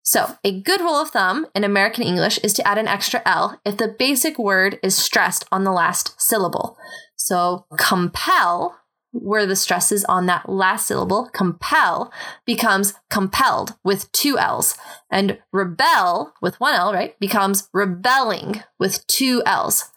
So, 0.10 0.38
a 0.44 0.60
good 0.60 0.82
rule 0.82 1.00
of 1.00 1.12
thumb 1.12 1.46
in 1.54 1.64
American 1.64 2.04
English 2.04 2.40
is 2.40 2.54
to 2.54 2.68
add 2.68 2.80
an 2.80 2.88
extra 2.88 3.22
L 3.28 3.62
if 3.64 3.78
the 3.78 3.88
basic 3.88 4.40
word 4.40 4.80
is 4.82 4.98
stressed 4.98 5.46
on 5.52 5.66
the 5.66 5.72
last 5.72 6.20
syllable. 6.20 6.76
So, 7.16 7.68
compel, 7.78 8.80
where 9.12 9.46
the 9.46 9.56
stress 9.56 9.92
is 9.92 10.06
on 10.06 10.26
that 10.26 10.50
last 10.50 10.88
syllable, 10.88 11.30
compel 11.32 12.12
becomes 12.44 12.96
compelled 13.12 13.76
with 13.84 14.12
two 14.12 14.40
L's. 14.40 14.76
And 15.12 15.38
rebel 15.54 16.34
with 16.42 16.60
one 16.60 16.74
L, 16.74 16.92
right, 16.92 17.14
becomes 17.20 17.70
rebelling 17.72 18.64
with 18.80 19.06
two 19.06 19.44
L's. 19.46 19.92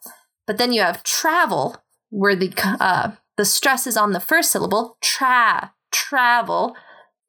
But 0.47 0.59
then 0.59 0.75
you 0.75 0.83
have 0.83 1.05
travel, 1.05 1.79
where 2.11 2.37
the, 2.37 2.53
uh, 2.79 3.13
the 3.39 3.47
stress 3.47 3.87
is 3.87 3.97
on 3.97 4.13
the 4.13 4.21
first 4.21 4.51
syllable, 4.51 4.99
tra, 5.01 5.73
travel. 5.91 6.77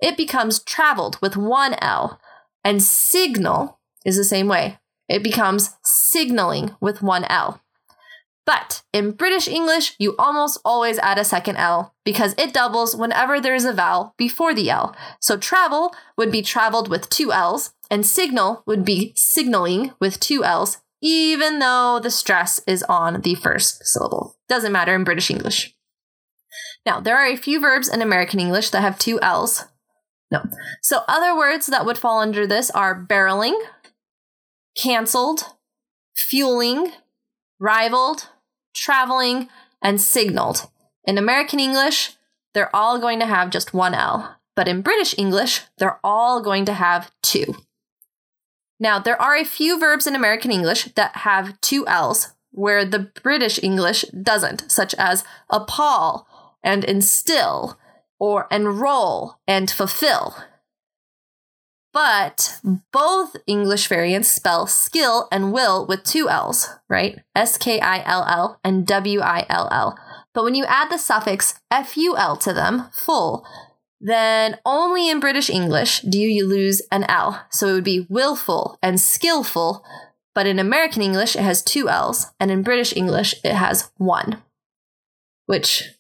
It 0.01 0.17
becomes 0.17 0.61
traveled 0.61 1.17
with 1.21 1.37
one 1.37 1.75
L. 1.75 2.19
And 2.63 2.82
signal 2.82 3.79
is 4.05 4.17
the 4.17 4.24
same 4.24 4.48
way. 4.48 4.79
It 5.10 5.24
becomes 5.24 5.75
signaling 5.84 6.75
with 6.79 7.01
one 7.01 7.25
L. 7.25 7.62
But 8.46 8.84
in 8.91 9.12
British 9.12 9.48
English, 9.48 9.96
you 10.00 10.15
almost 10.17 10.60
always 10.65 11.00
add 11.00 11.17
a 11.17 11.24
second 11.24 11.58
L 11.58 11.93
because 12.03 12.36
it 12.38 12.53
doubles 12.53 12.96
whenever 12.96 13.39
there's 13.39 13.63
a 13.63 13.74
vowel 13.74 14.13
before 14.17 14.53
the 14.53 14.70
L. 14.70 14.96
So 15.22 15.38
travel 15.38 15.93
would 16.17 16.32
be 16.32 16.41
traveled 16.41 16.89
with 16.89 17.10
two 17.10 17.32
L's, 17.32 17.74
and 17.89 18.05
signal 18.05 18.63
would 18.65 18.84
be 18.84 19.13
signaling 19.15 19.91
with 20.00 20.20
two 20.20 20.43
L's, 20.43 20.79
even 21.01 21.60
though 21.60 22.00
the 22.01 22.12
stress 22.12 22.60
is 22.67 22.84
on 22.84 23.22
the 23.22 23.36
first 23.36 23.86
syllable. 23.86 24.36
Doesn't 24.50 24.72
matter 24.74 24.93
in 24.93 25.05
British 25.05 25.32
English. 25.32 25.75
Now, 26.86 27.00
there 27.00 27.17
are 27.17 27.27
a 27.27 27.38
few 27.38 27.62
verbs 27.62 27.88
in 27.88 28.01
American 28.01 28.41
English 28.41 28.72
that 28.72 28.82
have 28.82 29.00
two 29.00 29.22
L's, 29.22 29.65
no. 30.33 30.43
So 30.81 31.01
other 31.07 31.37
words 31.37 31.67
that 31.67 31.85
would 31.85 31.97
fall 31.97 32.19
under 32.19 32.45
this 32.45 32.69
are 32.71 32.99
barreling, 32.99 33.57
canceled, 34.75 35.43
fueling, 36.15 36.91
rivaled, 37.59 38.29
traveling, 38.73 39.47
and 39.81 40.01
signaled. 40.01 40.69
In 41.05 41.17
American 41.17 41.59
English, 41.59 42.17
they're 42.53 42.75
all 42.75 42.99
going 42.99 43.19
to 43.19 43.25
have 43.25 43.49
just 43.49 43.73
one 43.73 43.93
L, 43.93 44.37
but 44.55 44.67
in 44.67 44.81
British 44.81 45.17
English, 45.17 45.61
they're 45.77 45.99
all 46.03 46.41
going 46.41 46.65
to 46.65 46.73
have 46.73 47.11
two. 47.21 47.55
Now, 48.79 48.99
there 48.99 49.21
are 49.21 49.35
a 49.35 49.45
few 49.45 49.79
verbs 49.79 50.07
in 50.07 50.15
American 50.15 50.51
English 50.51 50.85
that 50.95 51.17
have 51.17 51.59
two 51.61 51.85
L's, 51.87 52.33
where 52.51 52.83
the 52.85 52.99
British 52.99 53.61
English 53.61 54.03
doesn't, 54.21 54.71
such 54.71 54.93
as 54.95 55.23
appall 55.49 56.27
and 56.63 56.83
instill 56.83 57.77
or 58.20 58.48
enroll 58.51 59.39
and 59.48 59.70
fulfill. 59.70 60.36
But 61.93 62.60
both 62.91 63.36
English 63.46 63.88
variants 63.88 64.29
spell 64.29 64.65
skill 64.65 65.27
and 65.32 65.53
will 65.53 65.86
with 65.86 66.03
two 66.03 66.27
L's, 66.27 66.70
right? 66.89 67.20
S 67.36 67.58
K 67.58 67.79
I 67.79 68.03
L 68.03 68.25
L 68.27 68.60
and 68.63 68.88
W 68.88 69.20
I 69.22 69.46
L 69.48 69.70
L. 69.72 69.98
But 70.34 70.43
when 70.43 70.55
you 70.55 70.65
add 70.65 70.89
the 70.89 70.98
suffix 70.98 71.60
FUL 71.72 72.38
to 72.38 72.53
them, 72.53 72.89
full, 72.91 73.46
then 74.01 74.58
only 74.65 75.08
in 75.08 75.20
British 75.20 75.50
English 75.51 76.01
do 76.01 76.17
you 76.17 76.48
lose 76.48 76.82
an 76.91 77.03
L. 77.03 77.46
So 77.51 77.67
it 77.67 77.74
would 77.74 77.84
be 77.84 78.08
willful 78.10 78.79
and 78.82 79.00
skillful, 79.00 79.86
but 80.34 80.48
in 80.48 80.58
American 80.58 81.03
English 81.03 81.36
it 81.36 81.43
has 81.43 81.62
two 81.62 81.88
L's, 81.88 82.32
and 82.39 82.50
in 82.50 82.63
British 82.63 82.96
English 82.96 83.36
it 83.43 83.53
has 83.53 83.91
one. 83.98 84.41
Which 85.46 85.93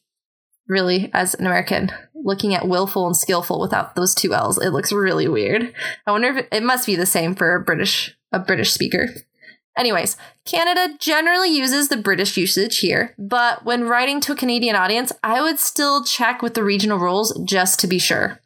really, 0.67 1.09
as 1.13 1.33
an 1.33 1.45
American, 1.45 1.91
looking 2.15 2.53
at 2.53 2.67
willful 2.67 3.05
and 3.05 3.15
skillful 3.15 3.59
without 3.59 3.95
those 3.95 4.15
two 4.15 4.33
L's, 4.33 4.57
it 4.57 4.69
looks 4.69 4.91
really 4.91 5.27
weird. 5.27 5.73
I 6.07 6.11
wonder 6.11 6.29
if 6.29 6.47
it, 6.51 6.63
must 6.63 6.85
be 6.85 6.95
the 6.95 7.05
same 7.05 7.35
for 7.35 7.55
a 7.55 7.61
British 7.61 8.15
a 8.31 8.39
British 8.39 8.71
speaker. 8.71 9.09
Anyways, 9.77 10.17
Canada 10.45 10.95
generally 10.99 11.49
uses 11.49 11.87
the 11.87 11.97
British 11.97 12.37
usage 12.37 12.79
here, 12.79 13.15
but 13.17 13.65
when 13.65 13.87
writing 13.87 14.19
to 14.21 14.33
a 14.33 14.35
Canadian 14.35 14.75
audience, 14.75 15.11
I 15.23 15.41
would 15.41 15.59
still 15.59 16.03
check 16.03 16.41
with 16.41 16.53
the 16.53 16.63
regional 16.63 16.99
rules 16.99 17.39
just 17.45 17.79
to 17.79 17.87
be 17.87 17.99
sure. 17.99 18.39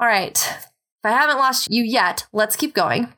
All 0.00 0.08
right, 0.08 0.36
if 0.36 1.04
I 1.04 1.10
haven't 1.10 1.38
lost 1.38 1.68
you 1.70 1.82
yet, 1.84 2.26
let's 2.32 2.56
keep 2.56 2.74
going. 2.74 3.12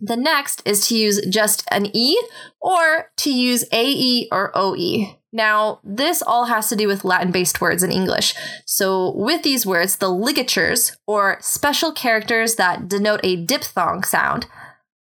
The 0.00 0.16
next 0.16 0.62
is 0.64 0.86
to 0.88 0.96
use 0.96 1.20
just 1.28 1.64
an 1.72 1.90
E 1.92 2.20
or 2.60 3.10
to 3.16 3.30
use 3.32 3.64
AE 3.72 4.28
or 4.30 4.52
OE. 4.54 5.17
Now, 5.32 5.80
this 5.84 6.22
all 6.22 6.46
has 6.46 6.68
to 6.70 6.76
do 6.76 6.88
with 6.88 7.04
Latin 7.04 7.32
based 7.32 7.60
words 7.60 7.82
in 7.82 7.92
English. 7.92 8.34
So, 8.66 9.12
with 9.14 9.42
these 9.42 9.66
words, 9.66 9.96
the 9.96 10.08
ligatures, 10.08 10.96
or 11.06 11.36
special 11.40 11.92
characters 11.92 12.54
that 12.54 12.88
denote 12.88 13.20
a 13.22 13.36
diphthong 13.36 14.04
sound, 14.04 14.46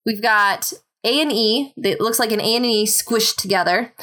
we've 0.06 0.22
got 0.22 0.74
A 1.06 1.22
and 1.22 1.32
E, 1.32 1.74
it 1.78 2.02
looks 2.02 2.20
like 2.20 2.32
an 2.32 2.42
A 2.42 2.56
and 2.56 2.66
an 2.66 2.72
E 2.72 2.86
squished 2.86 3.38
together, 3.38 3.94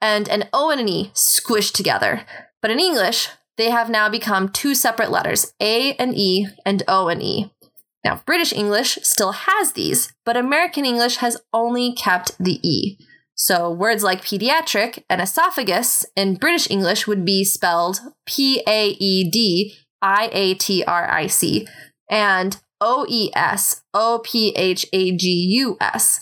and 0.00 0.28
an 0.28 0.48
O 0.54 0.70
and 0.70 0.80
an 0.80 0.88
E 0.88 1.10
squished 1.14 1.74
together. 1.74 2.24
But 2.62 2.70
in 2.70 2.80
English, 2.80 3.28
they 3.58 3.70
have 3.70 3.90
now 3.90 4.08
become 4.08 4.48
two 4.48 4.74
separate 4.74 5.10
letters 5.10 5.52
A 5.60 5.92
and 5.94 6.16
E 6.16 6.48
and 6.64 6.82
O 6.88 7.08
and 7.08 7.22
E. 7.22 7.50
Now, 8.04 8.22
British 8.26 8.52
English 8.52 8.98
still 9.02 9.32
has 9.32 9.72
these, 9.72 10.12
but 10.24 10.36
American 10.36 10.84
English 10.84 11.16
has 11.16 11.38
only 11.52 11.94
kept 11.94 12.36
the 12.38 12.60
E. 12.66 12.98
So 13.34 13.70
words 13.70 14.02
like 14.02 14.22
pediatric 14.22 15.02
and 15.10 15.20
esophagus 15.20 16.06
in 16.16 16.36
British 16.36 16.70
English 16.70 17.06
would 17.06 17.24
be 17.24 17.44
spelled 17.44 18.00
P 18.26 18.62
A 18.66 18.90
E 18.90 19.28
D 19.28 19.74
I 20.00 20.28
A 20.32 20.54
T 20.54 20.84
R 20.84 21.10
I 21.10 21.26
C 21.26 21.66
and 22.10 22.60
O 22.80 23.06
E 23.08 23.30
S 23.34 23.82
O 23.92 24.20
P 24.24 24.54
H 24.56 24.86
A 24.92 25.16
G 25.16 25.28
U 25.28 25.76
S. 25.80 26.20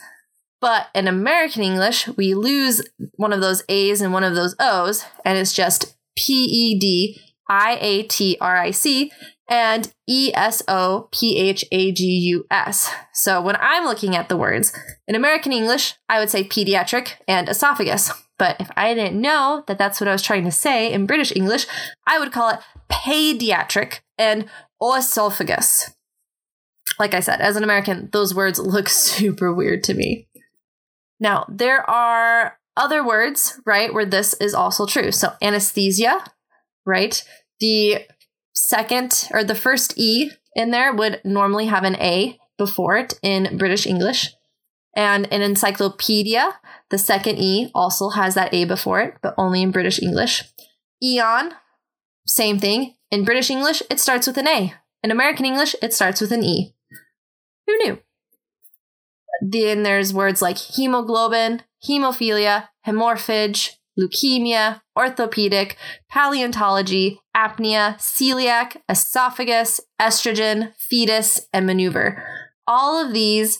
But 0.60 0.88
in 0.94 1.08
American 1.08 1.62
English, 1.62 2.08
we 2.08 2.34
lose 2.34 2.82
one 3.16 3.32
of 3.32 3.40
those 3.40 3.64
A's 3.68 4.00
and 4.00 4.12
one 4.12 4.22
of 4.22 4.36
those 4.36 4.54
O's, 4.60 5.04
and 5.24 5.36
it's 5.36 5.52
just 5.52 5.96
P 6.16 6.32
E 6.32 6.78
D 6.78 7.20
I 7.48 7.76
A 7.80 8.02
T 8.04 8.38
R 8.40 8.56
I 8.56 8.70
C 8.70 9.10
and 9.52 9.92
E 10.08 10.32
S 10.34 10.62
O 10.66 11.08
P 11.12 11.36
H 11.36 11.62
A 11.70 11.92
G 11.92 12.04
U 12.06 12.46
S. 12.50 12.90
So 13.12 13.42
when 13.42 13.56
I'm 13.60 13.84
looking 13.84 14.16
at 14.16 14.30
the 14.30 14.36
words 14.36 14.72
in 15.06 15.14
American 15.14 15.52
English, 15.52 15.94
I 16.08 16.18
would 16.18 16.30
say 16.30 16.42
pediatric 16.42 17.16
and 17.28 17.50
esophagus. 17.50 18.10
But 18.38 18.56
if 18.60 18.70
I 18.78 18.94
didn't 18.94 19.20
know 19.20 19.62
that 19.66 19.76
that's 19.76 20.00
what 20.00 20.08
I 20.08 20.12
was 20.12 20.22
trying 20.22 20.44
to 20.44 20.50
say 20.50 20.90
in 20.90 21.04
British 21.04 21.36
English, 21.36 21.66
I 22.06 22.18
would 22.18 22.32
call 22.32 22.48
it 22.48 22.60
pediatric 22.90 24.00
and 24.16 24.46
oesophagus. 24.80 25.90
Like 26.98 27.12
I 27.12 27.20
said, 27.20 27.42
as 27.42 27.56
an 27.56 27.62
American, 27.62 28.08
those 28.10 28.34
words 28.34 28.58
look 28.58 28.88
super 28.88 29.52
weird 29.52 29.84
to 29.84 29.94
me. 29.94 30.28
Now, 31.20 31.44
there 31.50 31.88
are 31.88 32.58
other 32.74 33.06
words, 33.06 33.60
right, 33.66 33.92
where 33.92 34.06
this 34.06 34.32
is 34.34 34.54
also 34.54 34.86
true. 34.86 35.12
So, 35.12 35.34
anesthesia, 35.42 36.24
right? 36.86 37.22
The 37.60 38.06
second 38.54 39.28
or 39.32 39.44
the 39.44 39.54
first 39.54 39.98
E 39.98 40.32
in 40.54 40.70
there 40.70 40.92
would 40.92 41.20
normally 41.24 41.66
have 41.66 41.84
an 41.84 41.96
A 41.96 42.38
before 42.58 42.96
it 42.96 43.14
in 43.22 43.56
British 43.56 43.86
English. 43.86 44.30
And 44.94 45.26
in 45.26 45.40
encyclopedia, 45.40 46.58
the 46.90 46.98
second 46.98 47.38
E 47.38 47.70
also 47.74 48.10
has 48.10 48.34
that 48.34 48.52
A 48.52 48.64
before 48.64 49.00
it, 49.00 49.14
but 49.22 49.34
only 49.38 49.62
in 49.62 49.70
British 49.70 50.02
English. 50.02 50.44
Eon, 51.02 51.52
same 52.26 52.58
thing. 52.58 52.94
In 53.10 53.24
British 53.24 53.50
English, 53.50 53.82
it 53.90 53.98
starts 53.98 54.26
with 54.26 54.36
an 54.36 54.48
A. 54.48 54.74
In 55.02 55.10
American 55.10 55.44
English, 55.44 55.74
it 55.82 55.92
starts 55.92 56.20
with 56.20 56.30
an 56.32 56.44
E. 56.44 56.74
Who 57.66 57.76
knew? 57.78 57.98
Then 59.40 59.82
there's 59.82 60.14
words 60.14 60.40
like 60.40 60.58
hemoglobin, 60.58 61.62
hemophilia, 61.88 62.68
hemorrhage, 62.82 63.80
leukemia, 63.98 64.80
orthopedic, 64.96 65.76
paleontology, 66.10 67.20
apnea, 67.36 67.96
celiac, 67.98 68.76
esophagus, 68.88 69.80
estrogen, 70.00 70.72
fetus, 70.76 71.46
and 71.52 71.66
maneuver. 71.66 72.22
All 72.66 73.04
of 73.04 73.12
these 73.12 73.58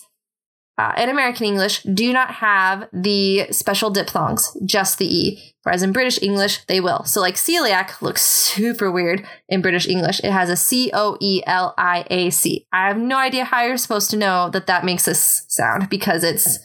uh, 0.77 0.93
in 0.97 1.09
American 1.09 1.45
English 1.45 1.83
do 1.83 2.11
not 2.11 2.31
have 2.31 2.89
the 2.91 3.47
special 3.51 3.91
diphthongs, 3.91 4.57
just 4.65 4.97
the 4.97 5.05
E. 5.05 5.53
Whereas 5.63 5.83
in 5.83 5.93
British 5.93 6.21
English, 6.21 6.65
they 6.65 6.79
will. 6.79 7.03
So, 7.03 7.21
like 7.21 7.35
celiac 7.35 8.01
looks 8.01 8.23
super 8.23 8.91
weird 8.91 9.25
in 9.47 9.61
British 9.61 9.87
English. 9.87 10.19
It 10.23 10.31
has 10.31 10.49
a 10.49 10.57
C 10.57 10.89
O 10.93 11.15
E 11.21 11.41
L 11.45 11.73
I 11.77 12.05
A 12.09 12.31
C. 12.31 12.65
I 12.73 12.87
have 12.87 12.97
no 12.97 13.17
idea 13.17 13.45
how 13.45 13.63
you're 13.63 13.77
supposed 13.77 14.09
to 14.11 14.17
know 14.17 14.49
that 14.49 14.67
that 14.67 14.83
makes 14.83 15.05
this 15.05 15.45
sound 15.47 15.89
because 15.89 16.23
it's 16.23 16.59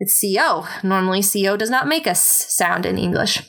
it's 0.00 0.20
CO. 0.20 0.66
Normally, 0.82 1.22
CO 1.22 1.56
does 1.56 1.70
not 1.70 1.88
make 1.88 2.06
us 2.06 2.20
sound 2.20 2.86
in 2.86 2.98
English. 2.98 3.42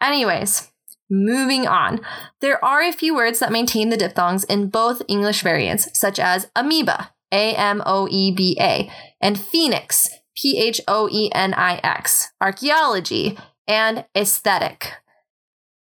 Anyways, 0.00 0.70
moving 1.10 1.66
on. 1.66 2.00
There 2.40 2.62
are 2.64 2.82
a 2.82 2.92
few 2.92 3.14
words 3.14 3.38
that 3.38 3.52
maintain 3.52 3.90
the 3.90 3.96
diphthongs 3.96 4.44
in 4.44 4.68
both 4.68 5.02
English 5.08 5.42
variants, 5.42 5.88
such 5.98 6.18
as 6.18 6.50
amoeba 6.54 7.10
a 7.32 7.54
M 7.54 7.82
O 7.84 8.08
E 8.10 8.30
B 8.30 8.56
A, 8.60 8.90
and 9.20 9.38
Phoenix, 9.38 10.10
P 10.36 10.58
H 10.58 10.80
O 10.86 11.08
E 11.10 11.30
N 11.32 11.54
I 11.54 11.80
X, 11.82 12.32
archaeology, 12.40 13.38
and 13.66 14.04
aesthetic. 14.14 14.92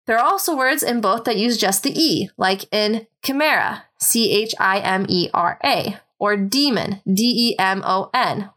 There 0.08 0.18
are 0.18 0.24
also 0.26 0.56
words 0.56 0.84
in 0.84 1.02
both 1.02 1.24
that 1.24 1.38
use 1.38 1.58
just 1.58 1.84
the 1.84 1.94
E, 2.00 2.30
like 2.38 2.66
in 2.72 3.08
chimera, 3.24 3.86
C 4.00 4.32
H 4.32 4.54
I 4.60 4.80
M 4.80 5.06
E 5.10 5.30
R 5.34 5.60
A, 5.64 6.00
or 6.20 6.38
demon, 6.38 7.02
D 7.12 7.52
E 7.52 7.56
M 7.60 7.82
O 7.86 8.10
N, 8.14 8.50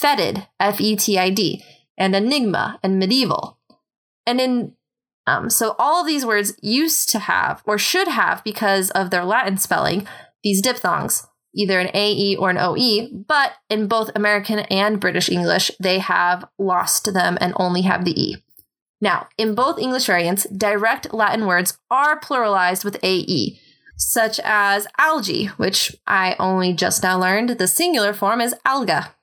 fetid, 0.00 0.46
F 0.58 0.80
E 0.80 0.96
T 0.96 1.18
I 1.18 1.30
D, 1.30 1.62
and 1.96 2.14
enigma 2.14 2.78
and 2.82 2.98
medieval. 2.98 3.58
And 4.26 4.40
in 4.40 4.72
um, 5.26 5.50
so 5.50 5.76
all 5.78 6.00
of 6.00 6.06
these 6.06 6.26
words 6.26 6.54
used 6.60 7.08
to 7.10 7.20
have 7.20 7.62
or 7.64 7.78
should 7.78 8.08
have 8.08 8.42
because 8.42 8.90
of 8.90 9.10
their 9.10 9.24
Latin 9.24 9.56
spelling 9.56 10.06
these 10.42 10.60
diphthongs 10.60 11.26
either 11.54 11.78
an 11.78 11.90
AE 11.94 12.36
or 12.36 12.50
an 12.50 12.58
OE, 12.58 13.08
but 13.26 13.52
in 13.68 13.86
both 13.86 14.10
American 14.14 14.60
and 14.60 15.00
British 15.00 15.28
English, 15.28 15.70
they 15.78 15.98
have 15.98 16.48
lost 16.58 17.12
them 17.12 17.36
and 17.40 17.52
only 17.56 17.82
have 17.82 18.04
the 18.04 18.20
E. 18.20 18.36
Now, 19.00 19.28
in 19.36 19.54
both 19.54 19.78
English 19.78 20.06
variants, 20.06 20.44
direct 20.44 21.12
Latin 21.12 21.46
words 21.46 21.78
are 21.90 22.18
pluralized 22.18 22.84
with 22.84 23.02
AE, 23.02 23.58
such 23.96 24.40
as 24.44 24.86
algae, 24.98 25.46
which 25.56 25.94
I 26.06 26.36
only 26.38 26.72
just 26.72 27.02
now 27.02 27.18
learned 27.18 27.50
the 27.50 27.68
singular 27.68 28.12
form 28.12 28.40
is 28.40 28.54
alga. 28.64 29.14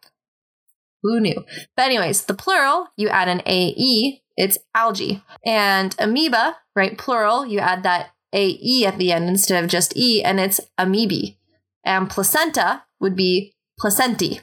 Who 1.04 1.20
knew? 1.20 1.46
But, 1.76 1.86
anyways, 1.86 2.24
the 2.24 2.34
plural, 2.34 2.88
you 2.98 3.10
add 3.10 3.28
an 3.28 3.42
AE, 3.46 4.22
it's 4.36 4.58
algae. 4.76 5.24
And 5.46 5.96
amoeba, 6.00 6.58
right, 6.76 6.98
plural, 6.98 7.46
you 7.46 7.60
add 7.60 7.84
that 7.84 8.12
AE 8.34 8.86
at 8.86 8.98
the 8.98 9.12
end 9.12 9.28
instead 9.28 9.64
of 9.64 9.70
just 9.70 9.96
E, 9.98 10.24
and 10.24 10.40
it's 10.40 10.60
amoebae. 10.78 11.38
And 11.86 12.10
placenta 12.10 12.84
would 13.00 13.16
be 13.16 13.56
placenti. 13.82 14.42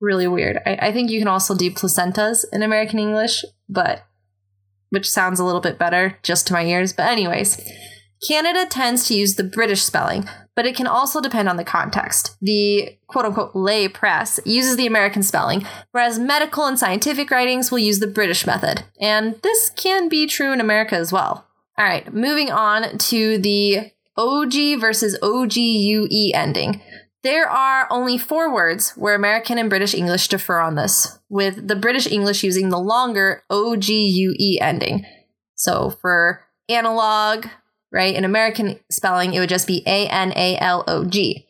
Really 0.00 0.28
weird. 0.28 0.58
I, 0.66 0.78
I 0.82 0.92
think 0.92 1.10
you 1.10 1.18
can 1.18 1.28
also 1.28 1.54
do 1.54 1.70
placentas 1.70 2.44
in 2.52 2.62
American 2.62 2.98
English, 2.98 3.44
but 3.68 4.04
which 4.90 5.10
sounds 5.10 5.40
a 5.40 5.44
little 5.44 5.60
bit 5.60 5.78
better 5.78 6.18
just 6.22 6.46
to 6.48 6.52
my 6.52 6.64
ears. 6.64 6.92
But, 6.92 7.06
anyways, 7.06 7.60
Canada 8.26 8.66
tends 8.66 9.06
to 9.08 9.14
use 9.14 9.34
the 9.34 9.44
British 9.44 9.82
spelling, 9.82 10.28
but 10.56 10.66
it 10.66 10.76
can 10.76 10.86
also 10.86 11.20
depend 11.20 11.48
on 11.48 11.56
the 11.56 11.64
context. 11.64 12.36
The 12.40 12.96
quote 13.06 13.26
unquote 13.26 13.54
lay 13.54 13.88
press 13.88 14.40
uses 14.44 14.76
the 14.76 14.86
American 14.86 15.22
spelling, 15.22 15.66
whereas 15.92 16.18
medical 16.18 16.64
and 16.64 16.78
scientific 16.78 17.30
writings 17.30 17.70
will 17.70 17.80
use 17.80 17.98
the 17.98 18.06
British 18.06 18.46
method. 18.46 18.84
And 19.00 19.36
this 19.42 19.70
can 19.70 20.08
be 20.08 20.26
true 20.26 20.52
in 20.52 20.60
America 20.60 20.96
as 20.96 21.12
well. 21.12 21.46
All 21.76 21.84
right, 21.84 22.12
moving 22.14 22.50
on 22.50 22.98
to 22.98 23.38
the 23.38 23.90
OG 24.16 24.80
versus 24.80 25.18
OGUE 25.20 26.30
ending. 26.34 26.80
There 27.24 27.48
are 27.48 27.88
only 27.90 28.18
four 28.18 28.52
words 28.52 28.90
where 28.92 29.14
American 29.14 29.58
and 29.58 29.70
British 29.70 29.94
English 29.94 30.28
differ 30.28 30.60
on 30.60 30.76
this, 30.76 31.18
with 31.28 31.66
the 31.66 31.74
British 31.74 32.06
English 32.06 32.44
using 32.44 32.68
the 32.68 32.78
longer 32.78 33.42
OGUE 33.50 34.58
ending. 34.60 35.04
So 35.54 35.90
for 35.90 36.44
analog, 36.68 37.46
right, 37.94 38.14
in 38.14 38.24
American 38.24 38.80
spelling, 38.90 39.32
it 39.32 39.40
would 39.40 39.48
just 39.48 39.68
be 39.68 39.82
A 39.86 40.08
N 40.08 40.32
A 40.36 40.58
L 40.58 40.84
O 40.88 41.04
G. 41.04 41.46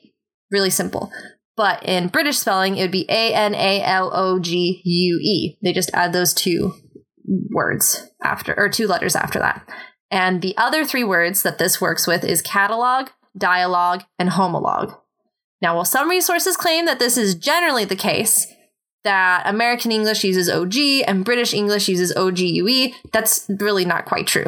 Really 0.50 0.70
simple. 0.70 1.10
But 1.56 1.82
in 1.84 2.08
British 2.08 2.38
spelling, 2.38 2.76
it 2.76 2.82
would 2.82 2.90
be 2.90 3.06
A 3.08 3.32
N 3.32 3.54
A 3.54 3.82
L 3.82 4.10
O 4.14 4.38
G 4.38 4.82
U 4.84 5.18
E. 5.22 5.58
They 5.62 5.72
just 5.72 5.90
add 5.94 6.12
those 6.12 6.34
two 6.34 6.74
words 7.50 8.10
after, 8.22 8.54
or 8.56 8.68
two 8.68 8.86
letters 8.86 9.16
after 9.16 9.38
that. 9.38 9.66
And 10.10 10.42
the 10.42 10.56
other 10.56 10.84
three 10.84 11.04
words 11.04 11.42
that 11.42 11.58
this 11.58 11.80
works 11.80 12.06
with 12.06 12.22
is 12.22 12.42
catalog, 12.42 13.08
dialogue, 13.36 14.02
and 14.18 14.30
homologue. 14.30 14.96
Now, 15.62 15.76
while 15.76 15.86
some 15.86 16.10
resources 16.10 16.58
claim 16.58 16.84
that 16.84 16.98
this 16.98 17.16
is 17.16 17.34
generally 17.34 17.86
the 17.86 17.96
case, 17.96 18.46
that 19.02 19.42
American 19.46 19.92
English 19.92 20.24
uses 20.24 20.50
OG 20.50 20.74
and 21.06 21.24
British 21.24 21.54
English 21.54 21.88
uses 21.88 22.12
OGUE, 22.16 22.92
that's 23.12 23.46
really 23.48 23.84
not 23.84 24.04
quite 24.04 24.26
true. 24.26 24.46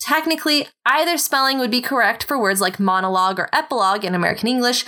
Technically, 0.00 0.68
either 0.84 1.16
spelling 1.18 1.58
would 1.58 1.70
be 1.70 1.80
correct 1.80 2.24
for 2.24 2.38
words 2.38 2.60
like 2.60 2.78
monologue 2.78 3.38
or 3.38 3.48
epilogue 3.52 4.04
in 4.04 4.14
American 4.14 4.48
English, 4.48 4.84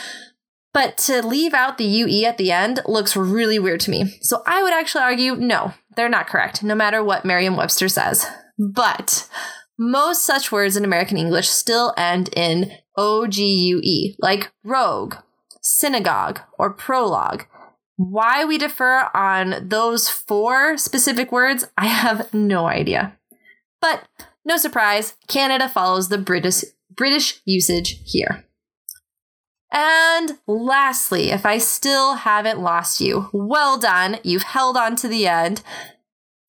but 0.72 0.98
to 0.98 1.26
leave 1.26 1.54
out 1.54 1.78
the 1.78 1.84
UE 1.84 2.24
at 2.24 2.38
the 2.38 2.52
end 2.52 2.80
looks 2.86 3.16
really 3.16 3.58
weird 3.58 3.80
to 3.80 3.90
me. 3.90 4.18
So 4.20 4.42
I 4.46 4.62
would 4.62 4.72
actually 4.72 5.02
argue 5.02 5.34
no, 5.34 5.72
they're 5.96 6.08
not 6.08 6.28
correct, 6.28 6.62
no 6.62 6.74
matter 6.74 7.02
what 7.02 7.24
Merriam 7.24 7.56
Webster 7.56 7.88
says. 7.88 8.26
But 8.58 9.28
most 9.78 10.24
such 10.24 10.52
words 10.52 10.76
in 10.76 10.84
American 10.84 11.16
English 11.16 11.48
still 11.48 11.94
end 11.96 12.30
in 12.36 12.72
OGUE, 12.96 14.16
like 14.18 14.52
rogue, 14.64 15.14
synagogue, 15.62 16.40
or 16.58 16.72
prologue. 16.72 17.44
Why 17.96 18.44
we 18.44 18.58
differ 18.58 19.08
on 19.14 19.68
those 19.68 20.08
four 20.08 20.76
specific 20.76 21.32
words, 21.32 21.66
I 21.76 21.86
have 21.86 22.32
no 22.32 22.66
idea. 22.66 23.16
But 23.80 24.06
no 24.48 24.56
surprise, 24.56 25.14
Canada 25.28 25.68
follows 25.68 26.08
the 26.08 26.18
British 26.18 26.64
British 26.90 27.40
usage 27.44 28.00
here. 28.04 28.44
And 29.70 30.38
lastly, 30.46 31.30
if 31.30 31.44
I 31.44 31.58
still 31.58 32.14
haven't 32.14 32.60
lost 32.60 33.00
you, 33.00 33.28
well 33.32 33.78
done. 33.78 34.18
You've 34.24 34.42
held 34.42 34.76
on 34.76 34.96
to 34.96 35.08
the 35.08 35.26
end. 35.26 35.62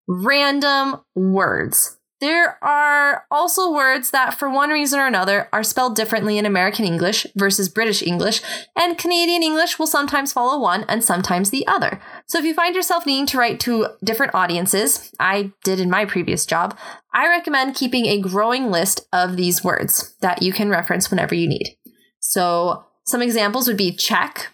Random 0.08 1.02
words. 1.14 1.98
There 2.22 2.62
are 2.64 3.26
also 3.32 3.72
words 3.72 4.12
that, 4.12 4.34
for 4.34 4.50
one 4.50 4.72
reason 4.72 5.00
or 5.00 5.08
another, 5.08 5.48
are 5.54 5.64
spelled 5.64 5.96
differently 5.96 6.38
in 6.38 6.46
American 6.46 6.84
English 6.84 7.26
versus 7.36 7.70
British 7.70 8.02
English, 8.02 8.42
and 8.76 8.98
Canadian 8.98 9.42
English 9.42 9.80
will 9.80 9.88
sometimes 9.88 10.34
follow 10.34 10.60
one 10.60 10.84
and 10.90 11.04
sometimes 11.04 11.50
the 11.50 11.66
other. 11.66 12.02
So 12.30 12.38
if 12.38 12.46
you 12.46 12.54
find 12.54 12.76
yourself 12.76 13.08
needing 13.08 13.26
to 13.28 13.40
write 13.40 13.60
to 13.62 13.88
different 14.04 14.36
audiences, 14.36 15.12
I 15.20 15.52
did 15.64 15.80
in 15.80 15.90
my 15.90 16.06
previous 16.06 16.46
job, 16.46 16.78
I 17.12 17.28
recommend 17.28 17.74
keeping 17.74 18.06
a 18.06 18.22
growing 18.22 18.70
list 18.70 19.08
of 19.12 19.36
these 19.36 19.64
words 19.64 20.16
that 20.22 20.44
you 20.44 20.54
can 20.54 20.70
reference 20.70 21.10
whenever 21.10 21.34
you 21.34 21.48
need. 21.48 21.76
So 22.20 22.86
some 23.08 23.24
examples 23.24 23.68
would 23.68 23.78
be 23.78 23.92
check. 23.92 24.50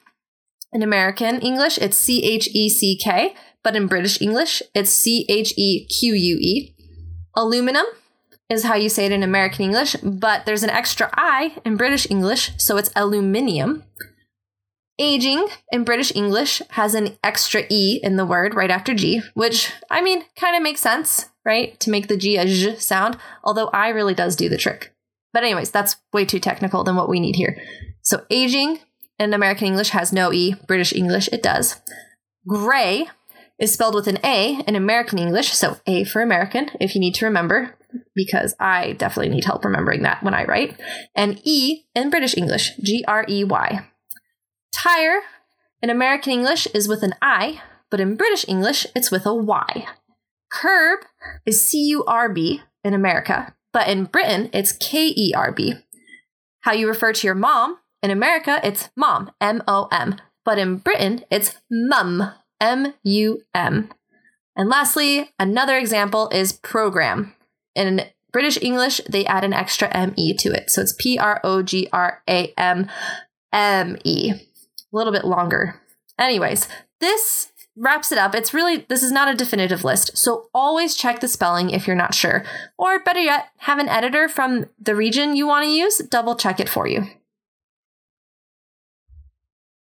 In 0.71 0.83
American 0.83 1.41
English, 1.41 1.77
it's 1.77 1.97
C 1.97 2.23
H 2.23 2.47
E 2.53 2.69
C 2.69 2.97
K, 2.97 3.35
but 3.61 3.75
in 3.75 3.88
British 3.88 4.21
English, 4.21 4.63
it's 4.73 4.91
C 4.91 5.25
H 5.27 5.53
E 5.57 5.85
Q 5.88 6.13
U 6.13 6.38
E. 6.39 6.75
Aluminum 7.35 7.85
is 8.49 8.63
how 8.63 8.75
you 8.75 8.88
say 8.88 9.05
it 9.05 9.11
in 9.11 9.21
American 9.21 9.65
English, 9.65 9.97
but 10.01 10.45
there's 10.45 10.63
an 10.63 10.69
extra 10.69 11.09
I 11.13 11.57
in 11.65 11.75
British 11.75 12.09
English, 12.09 12.51
so 12.57 12.77
it's 12.77 12.91
aluminium. 12.95 13.83
Aging 14.97 15.47
in 15.71 15.84
British 15.84 16.15
English 16.15 16.62
has 16.71 16.95
an 16.95 17.17
extra 17.21 17.63
E 17.69 17.99
in 18.01 18.15
the 18.15 18.25
word 18.25 18.55
right 18.55 18.71
after 18.71 18.93
G, 18.93 19.21
which, 19.34 19.71
I 19.91 20.01
mean, 20.01 20.23
kind 20.39 20.55
of 20.55 20.63
makes 20.63 20.79
sense, 20.79 21.29
right? 21.43 21.77
To 21.81 21.89
make 21.89 22.08
the 22.08 22.15
G 22.15 22.38
a 22.38 22.45
J 22.45 22.75
sound, 22.77 23.17
although 23.43 23.67
I 23.73 23.89
really 23.89 24.13
does 24.13 24.38
do 24.38 24.47
the 24.47 24.58
trick. 24.58 24.93
But, 25.34 25.43
anyways, 25.43 25.69
that's 25.69 25.97
way 26.13 26.23
too 26.23 26.39
technical 26.39 26.86
than 26.86 26.95
what 26.95 27.10
we 27.10 27.19
need 27.19 27.36
here. 27.36 27.58
So, 28.03 28.25
aging 28.29 28.79
in 29.19 29.34
American 29.34 29.67
English 29.67 29.89
has 29.89 30.13
no 30.13 30.31
E, 30.31 30.55
British 30.65 30.93
English 30.93 31.27
it 31.34 31.43
does. 31.43 31.81
Gray 32.47 33.10
is 33.60 33.73
spelled 33.73 33.95
with 33.95 34.08
an 34.08 34.19
A 34.23 34.62
in 34.65 34.77
American 34.77 35.19
English, 35.19 35.51
so 35.51 35.77
A 35.88 36.05
for 36.05 36.21
American, 36.21 36.69
if 36.79 36.95
you 36.95 37.01
need 37.01 37.15
to 37.15 37.25
remember, 37.25 37.75
because 38.13 38.55
I 38.62 38.93
definitely 38.93 39.34
need 39.34 39.43
help 39.43 39.65
remembering 39.65 40.03
that 40.03 40.23
when 40.23 40.34
I 40.34 40.45
write, 40.45 40.79
and 41.15 41.41
E 41.43 41.86
in 41.93 42.10
British 42.10 42.38
English, 42.38 42.77
G 42.77 43.03
R 43.05 43.25
E 43.27 43.43
Y. 43.43 43.86
Tire 44.75 45.21
in 45.81 45.89
American 45.89 46.33
English 46.33 46.67
is 46.73 46.88
with 46.89 47.01
an 47.01 47.15
I, 47.21 47.61
but 47.89 48.01
in 48.01 48.17
British 48.17 48.45
English 48.47 48.85
it's 48.93 49.09
with 49.09 49.25
a 49.25 49.33
Y. 49.33 49.88
Curb 50.51 50.99
is 51.45 51.65
C 51.65 51.77
U 51.91 52.03
R 52.05 52.27
B 52.27 52.61
in 52.83 52.93
America, 52.93 53.55
but 53.71 53.88
in 53.88 54.03
Britain 54.03 54.49
it's 54.51 54.73
K 54.73 55.07
E 55.15 55.33
R 55.33 55.53
B. 55.53 55.75
How 56.61 56.73
you 56.73 56.89
refer 56.89 57.13
to 57.13 57.25
your 57.25 57.35
mom, 57.35 57.77
in 58.03 58.11
America 58.11 58.59
it's 58.63 58.89
mom, 58.97 59.31
M 59.39 59.63
O 59.65 59.88
M, 59.93 60.19
but 60.43 60.59
in 60.59 60.77
Britain 60.77 61.23
it's 61.31 61.55
mum, 61.71 62.33
M 62.59 62.93
U 63.03 63.41
M. 63.53 63.89
And 64.57 64.69
lastly, 64.69 65.31
another 65.39 65.77
example 65.77 66.27
is 66.29 66.51
program. 66.51 67.33
In 67.75 68.01
British 68.33 68.61
English, 68.61 68.99
they 69.09 69.25
add 69.25 69.45
an 69.45 69.53
extra 69.53 69.88
M 69.89 70.13
E 70.17 70.33
to 70.33 70.49
it. 70.49 70.69
So 70.69 70.81
it's 70.81 70.95
P 70.99 71.17
R 71.17 71.39
O 71.45 71.63
G 71.63 71.88
R 71.93 72.21
A 72.27 72.53
M 72.57 72.89
M 73.53 73.97
E. 74.03 74.33
A 74.95 74.97
little 74.97 75.12
bit 75.12 75.25
longer. 75.25 75.81
Anyways, 76.17 76.69
this 77.01 77.51
wraps 77.75 78.13
it 78.13 78.17
up. 78.17 78.34
It's 78.34 78.53
really, 78.53 78.86
this 78.88 79.03
is 79.03 79.12
not 79.12 79.27
a 79.27 79.36
definitive 79.36 79.84
list. 79.84 80.17
So 80.17 80.47
always 80.53 80.95
check 80.95 81.19
the 81.19 81.27
spelling 81.27 81.69
if 81.69 81.86
you're 81.86 81.97
not 81.97 82.13
sure. 82.15 82.45
Or 82.77 83.03
better 83.03 83.19
yet, 83.19 83.49
have 83.58 83.77
an 83.77 83.89
editor 83.89 84.29
from 84.29 84.67
the 84.81 84.95
region 84.95 85.36
you 85.36 85.47
want 85.47 85.65
to 85.65 85.69
use 85.69 85.97
double 85.97 86.36
check 86.36 86.62
it 86.62 86.69
for 86.69 86.88
you. 86.88 87.08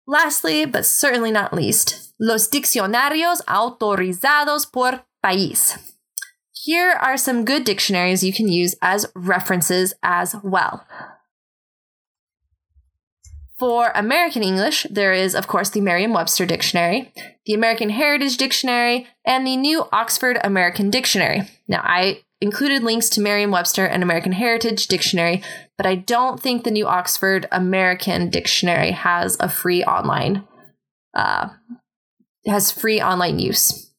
Lastly, 0.08 0.64
but 0.64 0.84
certainly 0.84 1.30
not 1.30 1.54
least, 1.54 2.12
los 2.18 2.48
diccionarios 2.48 3.44
autorizados 3.44 4.72
por 4.72 5.04
país. 5.24 5.94
Here 6.50 6.90
are 6.90 7.16
some 7.16 7.44
good 7.44 7.62
dictionaries 7.62 8.24
you 8.24 8.32
can 8.32 8.48
use 8.48 8.74
as 8.82 9.06
references 9.14 9.94
as 10.02 10.34
well. 10.42 10.84
For 13.58 13.90
American 13.94 14.42
English, 14.42 14.86
there 14.90 15.14
is, 15.14 15.34
of 15.34 15.46
course, 15.46 15.70
the 15.70 15.80
Merriam 15.80 16.12
Webster 16.12 16.44
Dictionary, 16.44 17.12
the 17.46 17.54
American 17.54 17.88
Heritage 17.88 18.36
Dictionary, 18.36 19.06
and 19.24 19.46
the 19.46 19.56
New 19.56 19.86
Oxford 19.92 20.38
American 20.44 20.90
Dictionary. 20.90 21.48
Now, 21.66 21.80
I 21.82 22.22
included 22.42 22.82
links 22.82 23.08
to 23.10 23.20
Merriam 23.22 23.50
Webster 23.50 23.86
and 23.86 24.02
American 24.02 24.32
Heritage 24.32 24.88
Dictionary, 24.88 25.42
but 25.78 25.86
I 25.86 25.94
don't 25.94 26.38
think 26.38 26.64
the 26.64 26.70
New 26.70 26.86
Oxford 26.86 27.48
American 27.50 28.28
Dictionary 28.28 28.90
has 28.90 29.38
a 29.40 29.48
free 29.48 29.82
online, 29.82 30.44
uh, 31.14 31.48
has 32.46 32.70
free 32.70 33.00
online 33.00 33.38
use. 33.38 33.90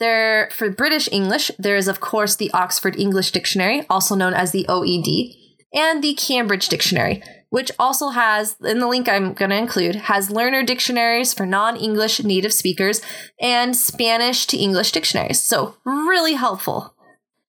There, 0.00 0.48
for 0.50 0.70
British 0.70 1.10
English, 1.12 1.50
there 1.58 1.76
is, 1.76 1.88
of 1.88 2.00
course, 2.00 2.36
the 2.36 2.50
Oxford 2.52 2.96
English 2.98 3.32
Dictionary, 3.32 3.84
also 3.90 4.14
known 4.14 4.32
as 4.32 4.52
the 4.52 4.64
OED, 4.66 5.36
and 5.74 6.02
the 6.02 6.14
Cambridge 6.14 6.68
Dictionary, 6.68 7.22
which 7.52 7.70
also 7.78 8.08
has, 8.08 8.56
in 8.64 8.78
the 8.78 8.86
link 8.88 9.10
I'm 9.10 9.34
going 9.34 9.50
to 9.50 9.56
include, 9.58 9.94
has 9.94 10.30
learner 10.30 10.62
dictionaries 10.62 11.34
for 11.34 11.44
non 11.44 11.76
English 11.76 12.24
native 12.24 12.54
speakers 12.54 13.02
and 13.38 13.76
Spanish 13.76 14.46
to 14.46 14.56
English 14.56 14.90
dictionaries. 14.92 15.42
So, 15.42 15.76
really 15.84 16.32
helpful. 16.32 16.94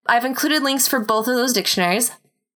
I've 0.06 0.26
included 0.26 0.62
links 0.62 0.90
for 0.90 1.00
both 1.00 1.30
of 1.30 1.36
those 1.36 1.54
dictionaries, 1.54 2.12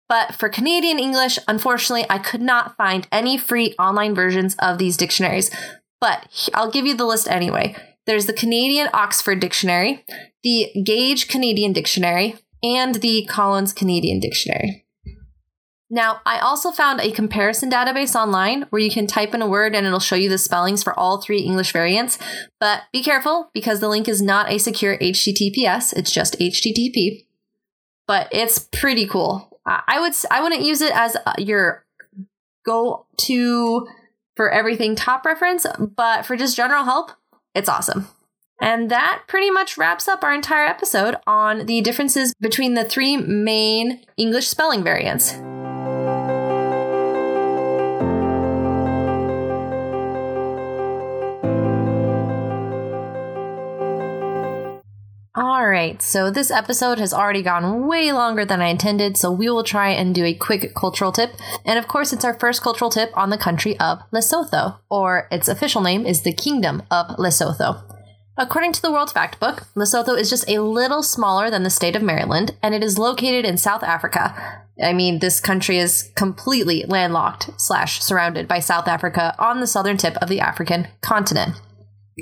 but 0.08 0.34
for 0.34 0.48
Canadian 0.48 0.98
English, 0.98 1.38
unfortunately, 1.46 2.06
I 2.08 2.16
could 2.16 2.40
not 2.40 2.78
find 2.78 3.06
any 3.12 3.36
free 3.36 3.74
online 3.78 4.14
versions 4.14 4.56
of 4.58 4.78
these 4.78 4.96
dictionaries. 4.96 5.50
But 6.00 6.50
I'll 6.54 6.70
give 6.70 6.86
you 6.86 6.96
the 6.96 7.04
list 7.04 7.28
anyway. 7.28 7.76
There's 8.06 8.24
the 8.24 8.32
Canadian 8.32 8.88
Oxford 8.94 9.38
Dictionary, 9.40 10.02
the 10.42 10.70
Gage 10.82 11.28
Canadian 11.28 11.74
Dictionary, 11.74 12.36
and 12.62 12.94
the 12.94 13.26
Collins 13.26 13.74
Canadian 13.74 14.18
Dictionary. 14.18 14.83
Now, 15.94 16.20
I 16.26 16.40
also 16.40 16.72
found 16.72 17.00
a 17.00 17.12
comparison 17.12 17.70
database 17.70 18.14
online 18.14 18.66
where 18.70 18.82
you 18.82 18.90
can 18.90 19.06
type 19.06 19.32
in 19.32 19.40
a 19.40 19.46
word 19.46 19.74
and 19.74 19.86
it'll 19.86 20.00
show 20.00 20.16
you 20.16 20.28
the 20.28 20.38
spellings 20.38 20.82
for 20.82 20.98
all 20.98 21.22
three 21.22 21.40
English 21.40 21.72
variants. 21.72 22.18
But 22.58 22.82
be 22.92 23.02
careful 23.02 23.50
because 23.54 23.80
the 23.80 23.88
link 23.88 24.08
is 24.08 24.20
not 24.20 24.50
a 24.50 24.58
secure 24.58 24.98
HTTPS, 24.98 25.92
it's 25.96 26.12
just 26.12 26.38
HTTP 26.38 27.24
but 28.06 28.28
it's 28.32 28.58
pretty 28.58 29.06
cool. 29.06 29.60
I 29.66 29.98
would 29.98 30.12
I 30.30 30.42
wouldn't 30.42 30.62
use 30.62 30.82
it 30.82 30.94
as 30.94 31.16
uh, 31.24 31.32
your 31.38 31.86
go 32.66 33.06
to 33.16 33.86
for 34.36 34.50
everything 34.50 34.94
top 34.94 35.24
reference, 35.24 35.64
but 35.78 36.26
for 36.26 36.36
just 36.36 36.56
general 36.56 36.84
help, 36.84 37.12
it's 37.54 37.68
awesome. 37.68 38.08
And 38.60 38.90
that 38.90 39.22
pretty 39.26 39.50
much 39.50 39.78
wraps 39.78 40.06
up 40.06 40.22
our 40.22 40.34
entire 40.34 40.66
episode 40.66 41.16
on 41.26 41.66
the 41.66 41.80
differences 41.80 42.34
between 42.40 42.74
the 42.74 42.84
three 42.84 43.16
main 43.16 44.04
English 44.16 44.48
spelling 44.48 44.84
variants. 44.84 45.34
Right, 55.84 56.02
so 56.02 56.30
this 56.30 56.50
episode 56.50 56.98
has 56.98 57.12
already 57.12 57.42
gone 57.42 57.86
way 57.86 58.10
longer 58.10 58.44
than 58.44 58.60
I 58.62 58.68
intended, 58.68 59.16
so 59.16 59.30
we 59.30 59.50
will 59.50 59.64
try 59.64 59.90
and 59.90 60.14
do 60.14 60.24
a 60.24 60.34
quick 60.34 60.74
cultural 60.74 61.12
tip. 61.12 61.32
And 61.64 61.78
of 61.78 61.88
course, 61.88 62.12
it's 62.12 62.24
our 62.24 62.38
first 62.38 62.62
cultural 62.62 62.90
tip 62.90 63.10
on 63.14 63.30
the 63.30 63.38
country 63.38 63.78
of 63.78 63.98
Lesotho, 64.10 64.78
or 64.88 65.28
its 65.30 65.48
official 65.48 65.82
name 65.82 66.06
is 66.06 66.22
the 66.22 66.32
Kingdom 66.32 66.82
of 66.90 67.16
Lesotho. 67.18 67.82
According 68.36 68.72
to 68.72 68.82
the 68.82 68.90
World 68.90 69.10
Factbook, 69.10 69.66
Lesotho 69.76 70.18
is 70.18 70.30
just 70.30 70.48
a 70.48 70.62
little 70.62 71.02
smaller 71.02 71.50
than 71.50 71.62
the 71.62 71.70
state 71.70 71.96
of 71.96 72.02
Maryland, 72.02 72.56
and 72.62 72.74
it 72.74 72.82
is 72.82 72.98
located 72.98 73.44
in 73.44 73.58
South 73.58 73.82
Africa. 73.82 74.62
I 74.82 74.92
mean, 74.92 75.18
this 75.18 75.38
country 75.38 75.78
is 75.78 76.10
completely 76.16 76.84
landlocked 76.88 77.50
slash 77.60 78.02
surrounded 78.02 78.48
by 78.48 78.58
South 78.58 78.88
Africa 78.88 79.34
on 79.38 79.60
the 79.60 79.68
southern 79.68 79.98
tip 79.98 80.16
of 80.16 80.28
the 80.28 80.40
African 80.40 80.88
continent. 81.00 81.60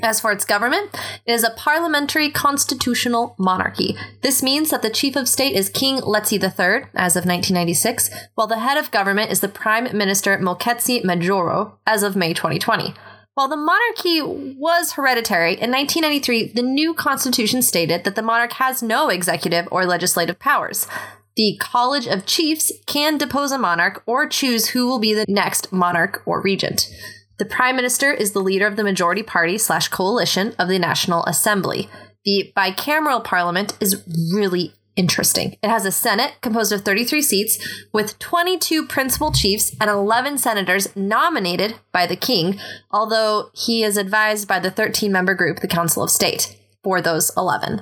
As 0.01 0.19
for 0.19 0.31
its 0.31 0.45
government, 0.45 0.89
it 1.25 1.33
is 1.33 1.43
a 1.43 1.51
parliamentary 1.51 2.31
constitutional 2.31 3.35
monarchy. 3.37 3.95
This 4.21 4.41
means 4.41 4.71
that 4.71 4.81
the 4.81 4.89
chief 4.89 5.15
of 5.15 5.29
state 5.29 5.55
is 5.55 5.69
King 5.69 5.97
Letsie 5.97 6.41
III, 6.41 6.89
as 6.95 7.15
of 7.15 7.25
1996, 7.25 8.09
while 8.33 8.47
the 8.47 8.59
head 8.59 8.77
of 8.77 8.89
government 8.89 9.31
is 9.31 9.41
the 9.41 9.47
Prime 9.47 9.95
Minister 9.95 10.37
Moeketsi 10.37 11.03
Majoro, 11.03 11.73
as 11.85 12.01
of 12.01 12.15
May 12.15 12.33
2020. 12.33 12.95
While 13.35 13.47
the 13.47 13.57
monarchy 13.57 14.21
was 14.21 14.93
hereditary, 14.93 15.53
in 15.53 15.71
1993, 15.71 16.53
the 16.53 16.61
new 16.61 16.93
constitution 16.93 17.61
stated 17.61 18.03
that 18.03 18.15
the 18.15 18.21
monarch 18.21 18.53
has 18.53 18.83
no 18.83 19.09
executive 19.09 19.67
or 19.71 19.85
legislative 19.85 20.39
powers. 20.39 20.87
The 21.35 21.57
College 21.59 22.05
of 22.05 22.27
Chiefs 22.27 22.71
can 22.85 23.17
depose 23.17 23.51
a 23.51 23.57
monarch 23.57 24.03
or 24.05 24.27
choose 24.27 24.69
who 24.69 24.87
will 24.87 24.99
be 24.99 25.15
the 25.15 25.25
next 25.27 25.71
monarch 25.71 26.21
or 26.27 26.41
regent. 26.43 26.87
The 27.43 27.49
prime 27.49 27.75
minister 27.75 28.09
is 28.09 28.31
the 28.31 28.39
leader 28.39 28.67
of 28.67 28.77
the 28.77 28.85
majority 28.85 29.21
party 29.21 29.57
slash 29.57 29.89
coalition 29.89 30.55
of 30.57 30.69
the 30.69 30.79
National 30.79 31.25
Assembly. 31.25 31.89
The 32.23 32.53
bicameral 32.55 33.21
parliament 33.21 33.77
is 33.81 34.01
really 34.33 34.73
interesting. 34.95 35.57
It 35.61 35.69
has 35.69 35.85
a 35.85 35.91
Senate 35.91 36.35
composed 36.39 36.71
of 36.71 36.85
33 36.85 37.21
seats 37.21 37.83
with 37.91 38.17
22 38.19 38.87
principal 38.87 39.33
chiefs 39.33 39.75
and 39.81 39.89
11 39.89 40.37
senators 40.37 40.95
nominated 40.95 41.75
by 41.91 42.07
the 42.07 42.15
king, 42.15 42.61
although 42.91 43.49
he 43.53 43.83
is 43.83 43.97
advised 43.97 44.47
by 44.47 44.59
the 44.59 44.71
13 44.71 45.11
member 45.11 45.33
group, 45.33 45.59
the 45.59 45.67
Council 45.67 46.01
of 46.01 46.11
State, 46.11 46.57
for 46.81 47.01
those 47.01 47.29
11. 47.35 47.81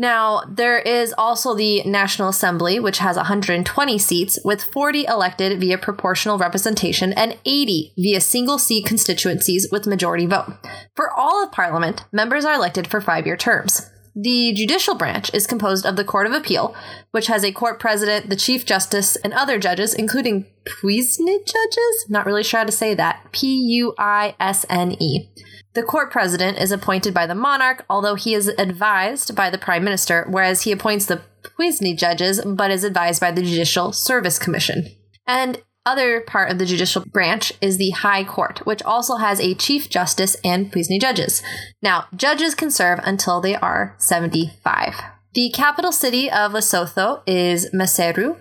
Now, 0.00 0.44
there 0.48 0.78
is 0.78 1.14
also 1.18 1.54
the 1.54 1.82
National 1.82 2.30
Assembly, 2.30 2.80
which 2.80 3.00
has 3.00 3.16
120 3.16 3.98
seats, 3.98 4.38
with 4.42 4.62
40 4.62 5.04
elected 5.04 5.60
via 5.60 5.76
proportional 5.76 6.38
representation 6.38 7.12
and 7.12 7.36
80 7.44 7.92
via 7.98 8.22
single 8.22 8.58
seat 8.58 8.86
constituencies 8.86 9.68
with 9.70 9.86
majority 9.86 10.24
vote. 10.24 10.54
For 10.96 11.12
all 11.12 11.44
of 11.44 11.52
Parliament, 11.52 12.06
members 12.12 12.46
are 12.46 12.54
elected 12.54 12.86
for 12.86 13.02
five 13.02 13.26
year 13.26 13.36
terms. 13.36 13.90
The 14.14 14.52
judicial 14.52 14.94
branch 14.94 15.32
is 15.32 15.46
composed 15.46 15.86
of 15.86 15.96
the 15.96 16.04
Court 16.04 16.26
of 16.26 16.32
Appeal, 16.32 16.74
which 17.12 17.28
has 17.28 17.44
a 17.44 17.52
court 17.52 17.78
president, 17.78 18.28
the 18.28 18.36
Chief 18.36 18.66
Justice, 18.66 19.16
and 19.16 19.32
other 19.32 19.58
judges, 19.58 19.94
including 19.94 20.46
Puisne 20.64 21.46
judges? 21.46 22.06
Not 22.08 22.26
really 22.26 22.42
sure 22.42 22.58
how 22.58 22.64
to 22.64 22.72
say 22.72 22.94
that. 22.94 23.30
P 23.32 23.46
U 23.46 23.94
I 23.98 24.34
S 24.40 24.66
N 24.68 24.92
E. 25.00 25.28
The 25.74 25.84
court 25.84 26.10
president 26.10 26.58
is 26.58 26.72
appointed 26.72 27.14
by 27.14 27.26
the 27.26 27.34
monarch, 27.34 27.84
although 27.88 28.16
he 28.16 28.34
is 28.34 28.48
advised 28.48 29.36
by 29.36 29.50
the 29.50 29.58
prime 29.58 29.84
minister, 29.84 30.26
whereas 30.28 30.62
he 30.62 30.72
appoints 30.72 31.06
the 31.06 31.22
Puisne 31.42 31.96
judges, 31.96 32.44
but 32.44 32.72
is 32.72 32.82
advised 32.82 33.20
by 33.20 33.30
the 33.30 33.42
Judicial 33.42 33.92
Service 33.92 34.38
Commission. 34.38 34.88
And 35.26 35.62
other 35.86 36.20
part 36.20 36.50
of 36.50 36.58
the 36.58 36.66
judicial 36.66 37.04
branch 37.04 37.52
is 37.60 37.76
the 37.76 37.90
High 37.90 38.24
Court, 38.24 38.64
which 38.66 38.82
also 38.82 39.16
has 39.16 39.40
a 39.40 39.54
Chief 39.54 39.88
Justice 39.88 40.36
and 40.44 40.72
Puisne 40.72 41.00
judges. 41.00 41.42
Now, 41.82 42.06
judges 42.14 42.54
can 42.54 42.70
serve 42.70 43.00
until 43.02 43.40
they 43.40 43.56
are 43.56 43.94
75. 43.98 45.00
The 45.32 45.50
capital 45.50 45.92
city 45.92 46.30
of 46.30 46.52
Lesotho 46.52 47.22
is 47.26 47.70
Maseru, 47.72 48.36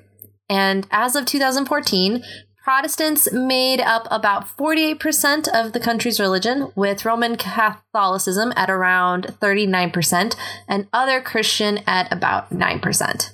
and 0.49 0.88
as 0.91 1.15
of 1.15 1.25
2014, 1.25 2.23
Protestants 2.63 3.32
made 3.32 3.80
up 3.80 4.08
about 4.12 4.45
48% 4.58 5.47
of 5.47 5.73
the 5.73 5.80
country's 5.80 6.19
religion, 6.19 6.71
with 6.75 7.06
Roman 7.06 7.36
Catholicism 7.36 8.54
at 8.56 8.69
around 8.69 9.36
39%, 9.41 10.36
and 10.67 10.88
other 10.93 11.19
Christian 11.19 11.80
at 11.88 12.12
about 12.12 12.52
9%. 12.52 13.34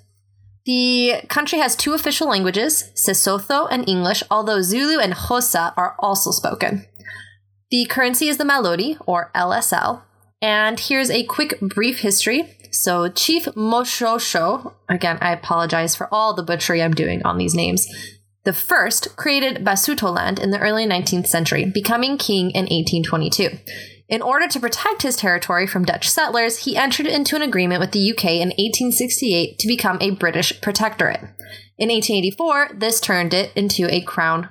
The 0.66 1.22
country 1.30 1.60
has 1.60 1.76
two 1.76 1.94
official 1.94 2.28
languages, 2.28 2.92
Sesotho 2.96 3.68
and 3.70 3.88
English, 3.88 4.24
although 4.32 4.62
Zulu 4.62 5.00
and 5.00 5.14
Xhosa 5.14 5.74
are 5.78 5.96
also 6.00 6.32
spoken. 6.32 6.86
The 7.70 7.86
currency 7.86 8.28
is 8.28 8.38
the 8.38 8.44
Maloti, 8.44 8.98
or 9.06 9.32
LSL. 9.36 10.02
And 10.42 10.80
here's 10.80 11.12
a 11.12 11.24
quick 11.24 11.60
brief 11.60 12.00
history. 12.00 12.58
So, 12.72 13.10
Chief 13.10 13.46
Moshoeshoe, 13.46 14.74
again, 14.90 15.18
I 15.22 15.32
apologize 15.32 15.96
for 15.96 16.14
all 16.14 16.34
the 16.34 16.44
butchery 16.44 16.82
I'm 16.82 16.94
doing 16.94 17.24
on 17.24 17.38
these 17.38 17.56
names, 17.56 17.88
the 18.44 18.54
first 18.54 19.16
created 19.16 19.64
Basutoland 19.64 20.40
in 20.40 20.52
the 20.52 20.60
early 20.60 20.86
19th 20.86 21.28
century, 21.28 21.66
becoming 21.66 22.18
king 22.18 22.52
in 22.52 22.66
1822. 22.66 23.50
In 24.08 24.22
order 24.22 24.48
to 24.48 24.60
protect 24.60 25.02
his 25.02 25.16
territory 25.16 25.66
from 25.66 25.86
Dutch 25.86 26.10
settlers, 26.10 26.66
he 26.66 26.78
entered 26.78 27.08
into 27.08 27.36
an 27.36 27.42
agreement 27.42 27.80
with 27.80 27.92
the 27.92 28.12
UK 28.12 28.26
in 28.26 28.50
1868 28.50 29.58
to 29.58 29.68
become 29.68 29.98
a 30.00 30.12
British 30.12 30.62
protectorate. 30.62 31.22
In 31.78 31.90
1884, 31.90 32.72
this 32.76 33.02
turned 33.02 33.34
it 33.34 33.52
into 33.56 33.92
a 33.92 34.02
crown. 34.02 34.50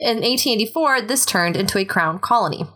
In 0.00 0.16
1884, 0.16 1.02
this 1.02 1.24
turned 1.24 1.56
into 1.56 1.78
a 1.78 1.84
crown 1.84 2.18
colony. 2.18 2.66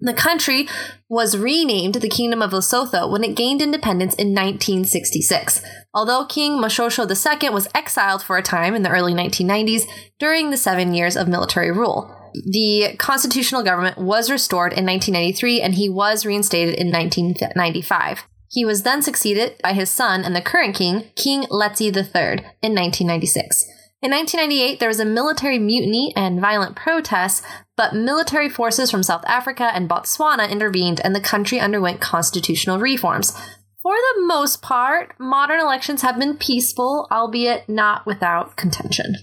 The 0.00 0.14
country 0.14 0.68
was 1.08 1.36
renamed 1.36 1.96
the 1.96 2.08
Kingdom 2.08 2.40
of 2.40 2.52
Lesotho 2.52 3.10
when 3.10 3.24
it 3.24 3.34
gained 3.34 3.60
independence 3.60 4.14
in 4.14 4.28
1966. 4.28 5.60
Although 5.92 6.26
King 6.26 6.52
Moshoeshoe 6.52 7.08
II 7.42 7.50
was 7.50 7.68
exiled 7.74 8.22
for 8.22 8.36
a 8.36 8.42
time 8.42 8.76
in 8.76 8.84
the 8.84 8.90
early 8.90 9.12
1990s 9.12 9.88
during 10.20 10.50
the 10.50 10.56
seven 10.56 10.94
years 10.94 11.16
of 11.16 11.26
military 11.26 11.72
rule. 11.72 12.14
The 12.34 12.94
constitutional 12.98 13.64
government 13.64 13.98
was 13.98 14.30
restored 14.30 14.72
in 14.72 14.86
1993 14.86 15.62
and 15.62 15.74
he 15.74 15.88
was 15.88 16.24
reinstated 16.24 16.74
in 16.74 16.92
1995. 16.92 18.24
He 18.50 18.64
was 18.64 18.84
then 18.84 19.02
succeeded 19.02 19.56
by 19.62 19.72
his 19.72 19.90
son 19.90 20.24
and 20.24 20.36
the 20.36 20.40
current 20.40 20.76
king, 20.76 21.10
King 21.16 21.42
Letsie 21.50 21.86
III, 21.86 22.44
in 22.62 22.74
1996. 22.74 23.66
In 24.00 24.12
1998, 24.12 24.78
there 24.78 24.88
was 24.88 25.00
a 25.00 25.04
military 25.04 25.58
mutiny 25.58 26.12
and 26.14 26.40
violent 26.40 26.76
protests, 26.76 27.42
but 27.76 27.96
military 27.96 28.48
forces 28.48 28.92
from 28.92 29.02
South 29.02 29.24
Africa 29.26 29.72
and 29.74 29.90
Botswana 29.90 30.48
intervened 30.48 31.00
and 31.02 31.16
the 31.16 31.20
country 31.20 31.58
underwent 31.58 32.00
constitutional 32.00 32.78
reforms. 32.78 33.36
For 33.82 33.94
the 33.96 34.22
most 34.24 34.62
part, 34.62 35.18
modern 35.18 35.58
elections 35.58 36.02
have 36.02 36.16
been 36.16 36.36
peaceful, 36.36 37.08
albeit 37.10 37.68
not 37.68 38.06
without 38.06 38.54
contention. 38.54 39.16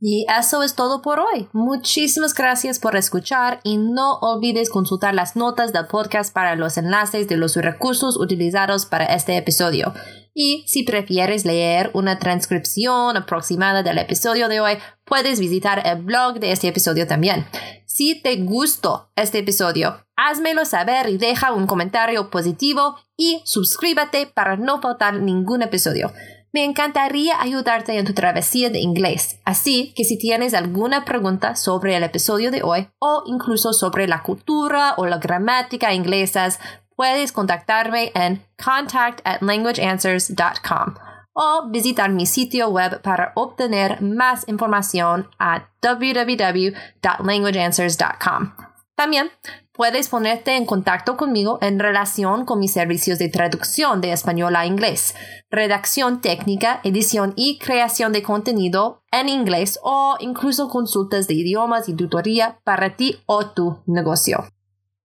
Y 0.00 0.26
eso 0.28 0.62
es 0.62 0.74
todo 0.74 1.02
por 1.02 1.18
hoy. 1.18 1.48
Muchísimas 1.52 2.32
gracias 2.32 2.78
por 2.78 2.94
escuchar 2.96 3.60
y 3.64 3.78
no 3.78 4.18
olvides 4.18 4.70
consultar 4.70 5.14
las 5.14 5.34
notas 5.34 5.72
del 5.72 5.86
podcast 5.86 6.32
para 6.32 6.54
los 6.54 6.78
enlaces 6.78 7.26
de 7.26 7.36
los 7.36 7.56
recursos 7.56 8.16
utilizados 8.16 8.86
para 8.86 9.06
este 9.06 9.36
episodio. 9.36 9.92
Y 10.34 10.64
si 10.68 10.84
prefieres 10.84 11.44
leer 11.44 11.90
una 11.94 12.20
transcripción 12.20 13.16
aproximada 13.16 13.82
del 13.82 13.98
episodio 13.98 14.48
de 14.48 14.60
hoy, 14.60 14.78
puedes 15.04 15.40
visitar 15.40 15.84
el 15.84 16.02
blog 16.02 16.38
de 16.38 16.52
este 16.52 16.68
episodio 16.68 17.08
también. 17.08 17.44
Si 17.86 18.22
te 18.22 18.36
gustó 18.36 19.10
este 19.16 19.38
episodio, 19.38 20.06
házmelo 20.14 20.64
saber 20.64 21.08
y 21.08 21.18
deja 21.18 21.52
un 21.52 21.66
comentario 21.66 22.30
positivo 22.30 22.96
y 23.16 23.42
suscríbete 23.44 24.26
para 24.26 24.56
no 24.56 24.80
faltar 24.80 25.14
ningún 25.14 25.62
episodio. 25.62 26.12
Me 26.52 26.64
encantaría 26.64 27.40
ayudarte 27.40 27.98
en 27.98 28.04
tu 28.06 28.14
travesía 28.14 28.70
de 28.70 28.78
inglés, 28.78 29.38
así 29.44 29.92
que 29.94 30.04
si 30.04 30.16
tienes 30.16 30.54
alguna 30.54 31.04
pregunta 31.04 31.56
sobre 31.56 31.94
el 31.94 32.02
episodio 32.02 32.50
de 32.50 32.62
hoy 32.62 32.88
o 32.98 33.22
incluso 33.26 33.74
sobre 33.74 34.08
la 34.08 34.22
cultura 34.22 34.94
o 34.96 35.04
la 35.06 35.18
gramática 35.18 35.92
inglesas, 35.92 36.58
puedes 36.96 37.32
contactarme 37.32 38.12
en 38.14 38.42
contact 38.56 39.20
at 39.24 39.42
languageanswers.com 39.42 40.94
o 41.34 41.68
visitar 41.70 42.08
mi 42.10 42.24
sitio 42.26 42.68
web 42.68 43.00
para 43.02 43.32
obtener 43.36 44.02
más 44.02 44.48
información 44.48 45.28
a 45.38 45.68
www.languageanswers.com. 45.80 48.54
También 48.96 49.30
puedes 49.78 50.08
ponerte 50.08 50.56
en 50.56 50.66
contacto 50.66 51.16
conmigo 51.16 51.60
en 51.62 51.78
relación 51.78 52.44
con 52.44 52.58
mis 52.58 52.72
servicios 52.72 53.16
de 53.20 53.28
traducción 53.28 54.00
de 54.00 54.10
español 54.10 54.56
a 54.56 54.66
inglés, 54.66 55.14
redacción 55.52 56.20
técnica, 56.20 56.80
edición 56.82 57.32
y 57.36 57.58
creación 57.58 58.12
de 58.12 58.24
contenido 58.24 59.04
en 59.12 59.28
inglés 59.28 59.78
o 59.84 60.16
incluso 60.18 60.68
consultas 60.68 61.28
de 61.28 61.34
idiomas 61.34 61.88
y 61.88 61.94
tutoría 61.94 62.58
para 62.64 62.96
ti 62.96 63.22
o 63.26 63.50
tu 63.50 63.78
negocio. 63.86 64.48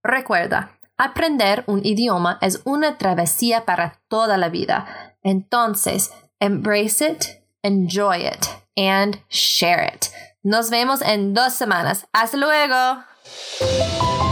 Recuerda, 0.01 0.71
aprender 0.97 1.63
un 1.67 1.85
idioma 1.85 2.39
es 2.41 2.61
una 2.65 2.97
travesía 2.97 3.65
para 3.65 4.01
toda 4.07 4.37
la 4.37 4.49
vida. 4.49 5.15
Entonces, 5.21 6.11
embrace 6.39 7.11
it, 7.11 7.25
enjoy 7.61 8.25
it, 8.25 8.47
and 8.75 9.19
share 9.29 9.93
it. 9.93 10.05
Nos 10.41 10.71
vemos 10.71 11.03
en 11.03 11.35
dos 11.35 11.53
semanas. 11.53 12.07
Hasta 12.11 12.37
luego. 12.37 14.22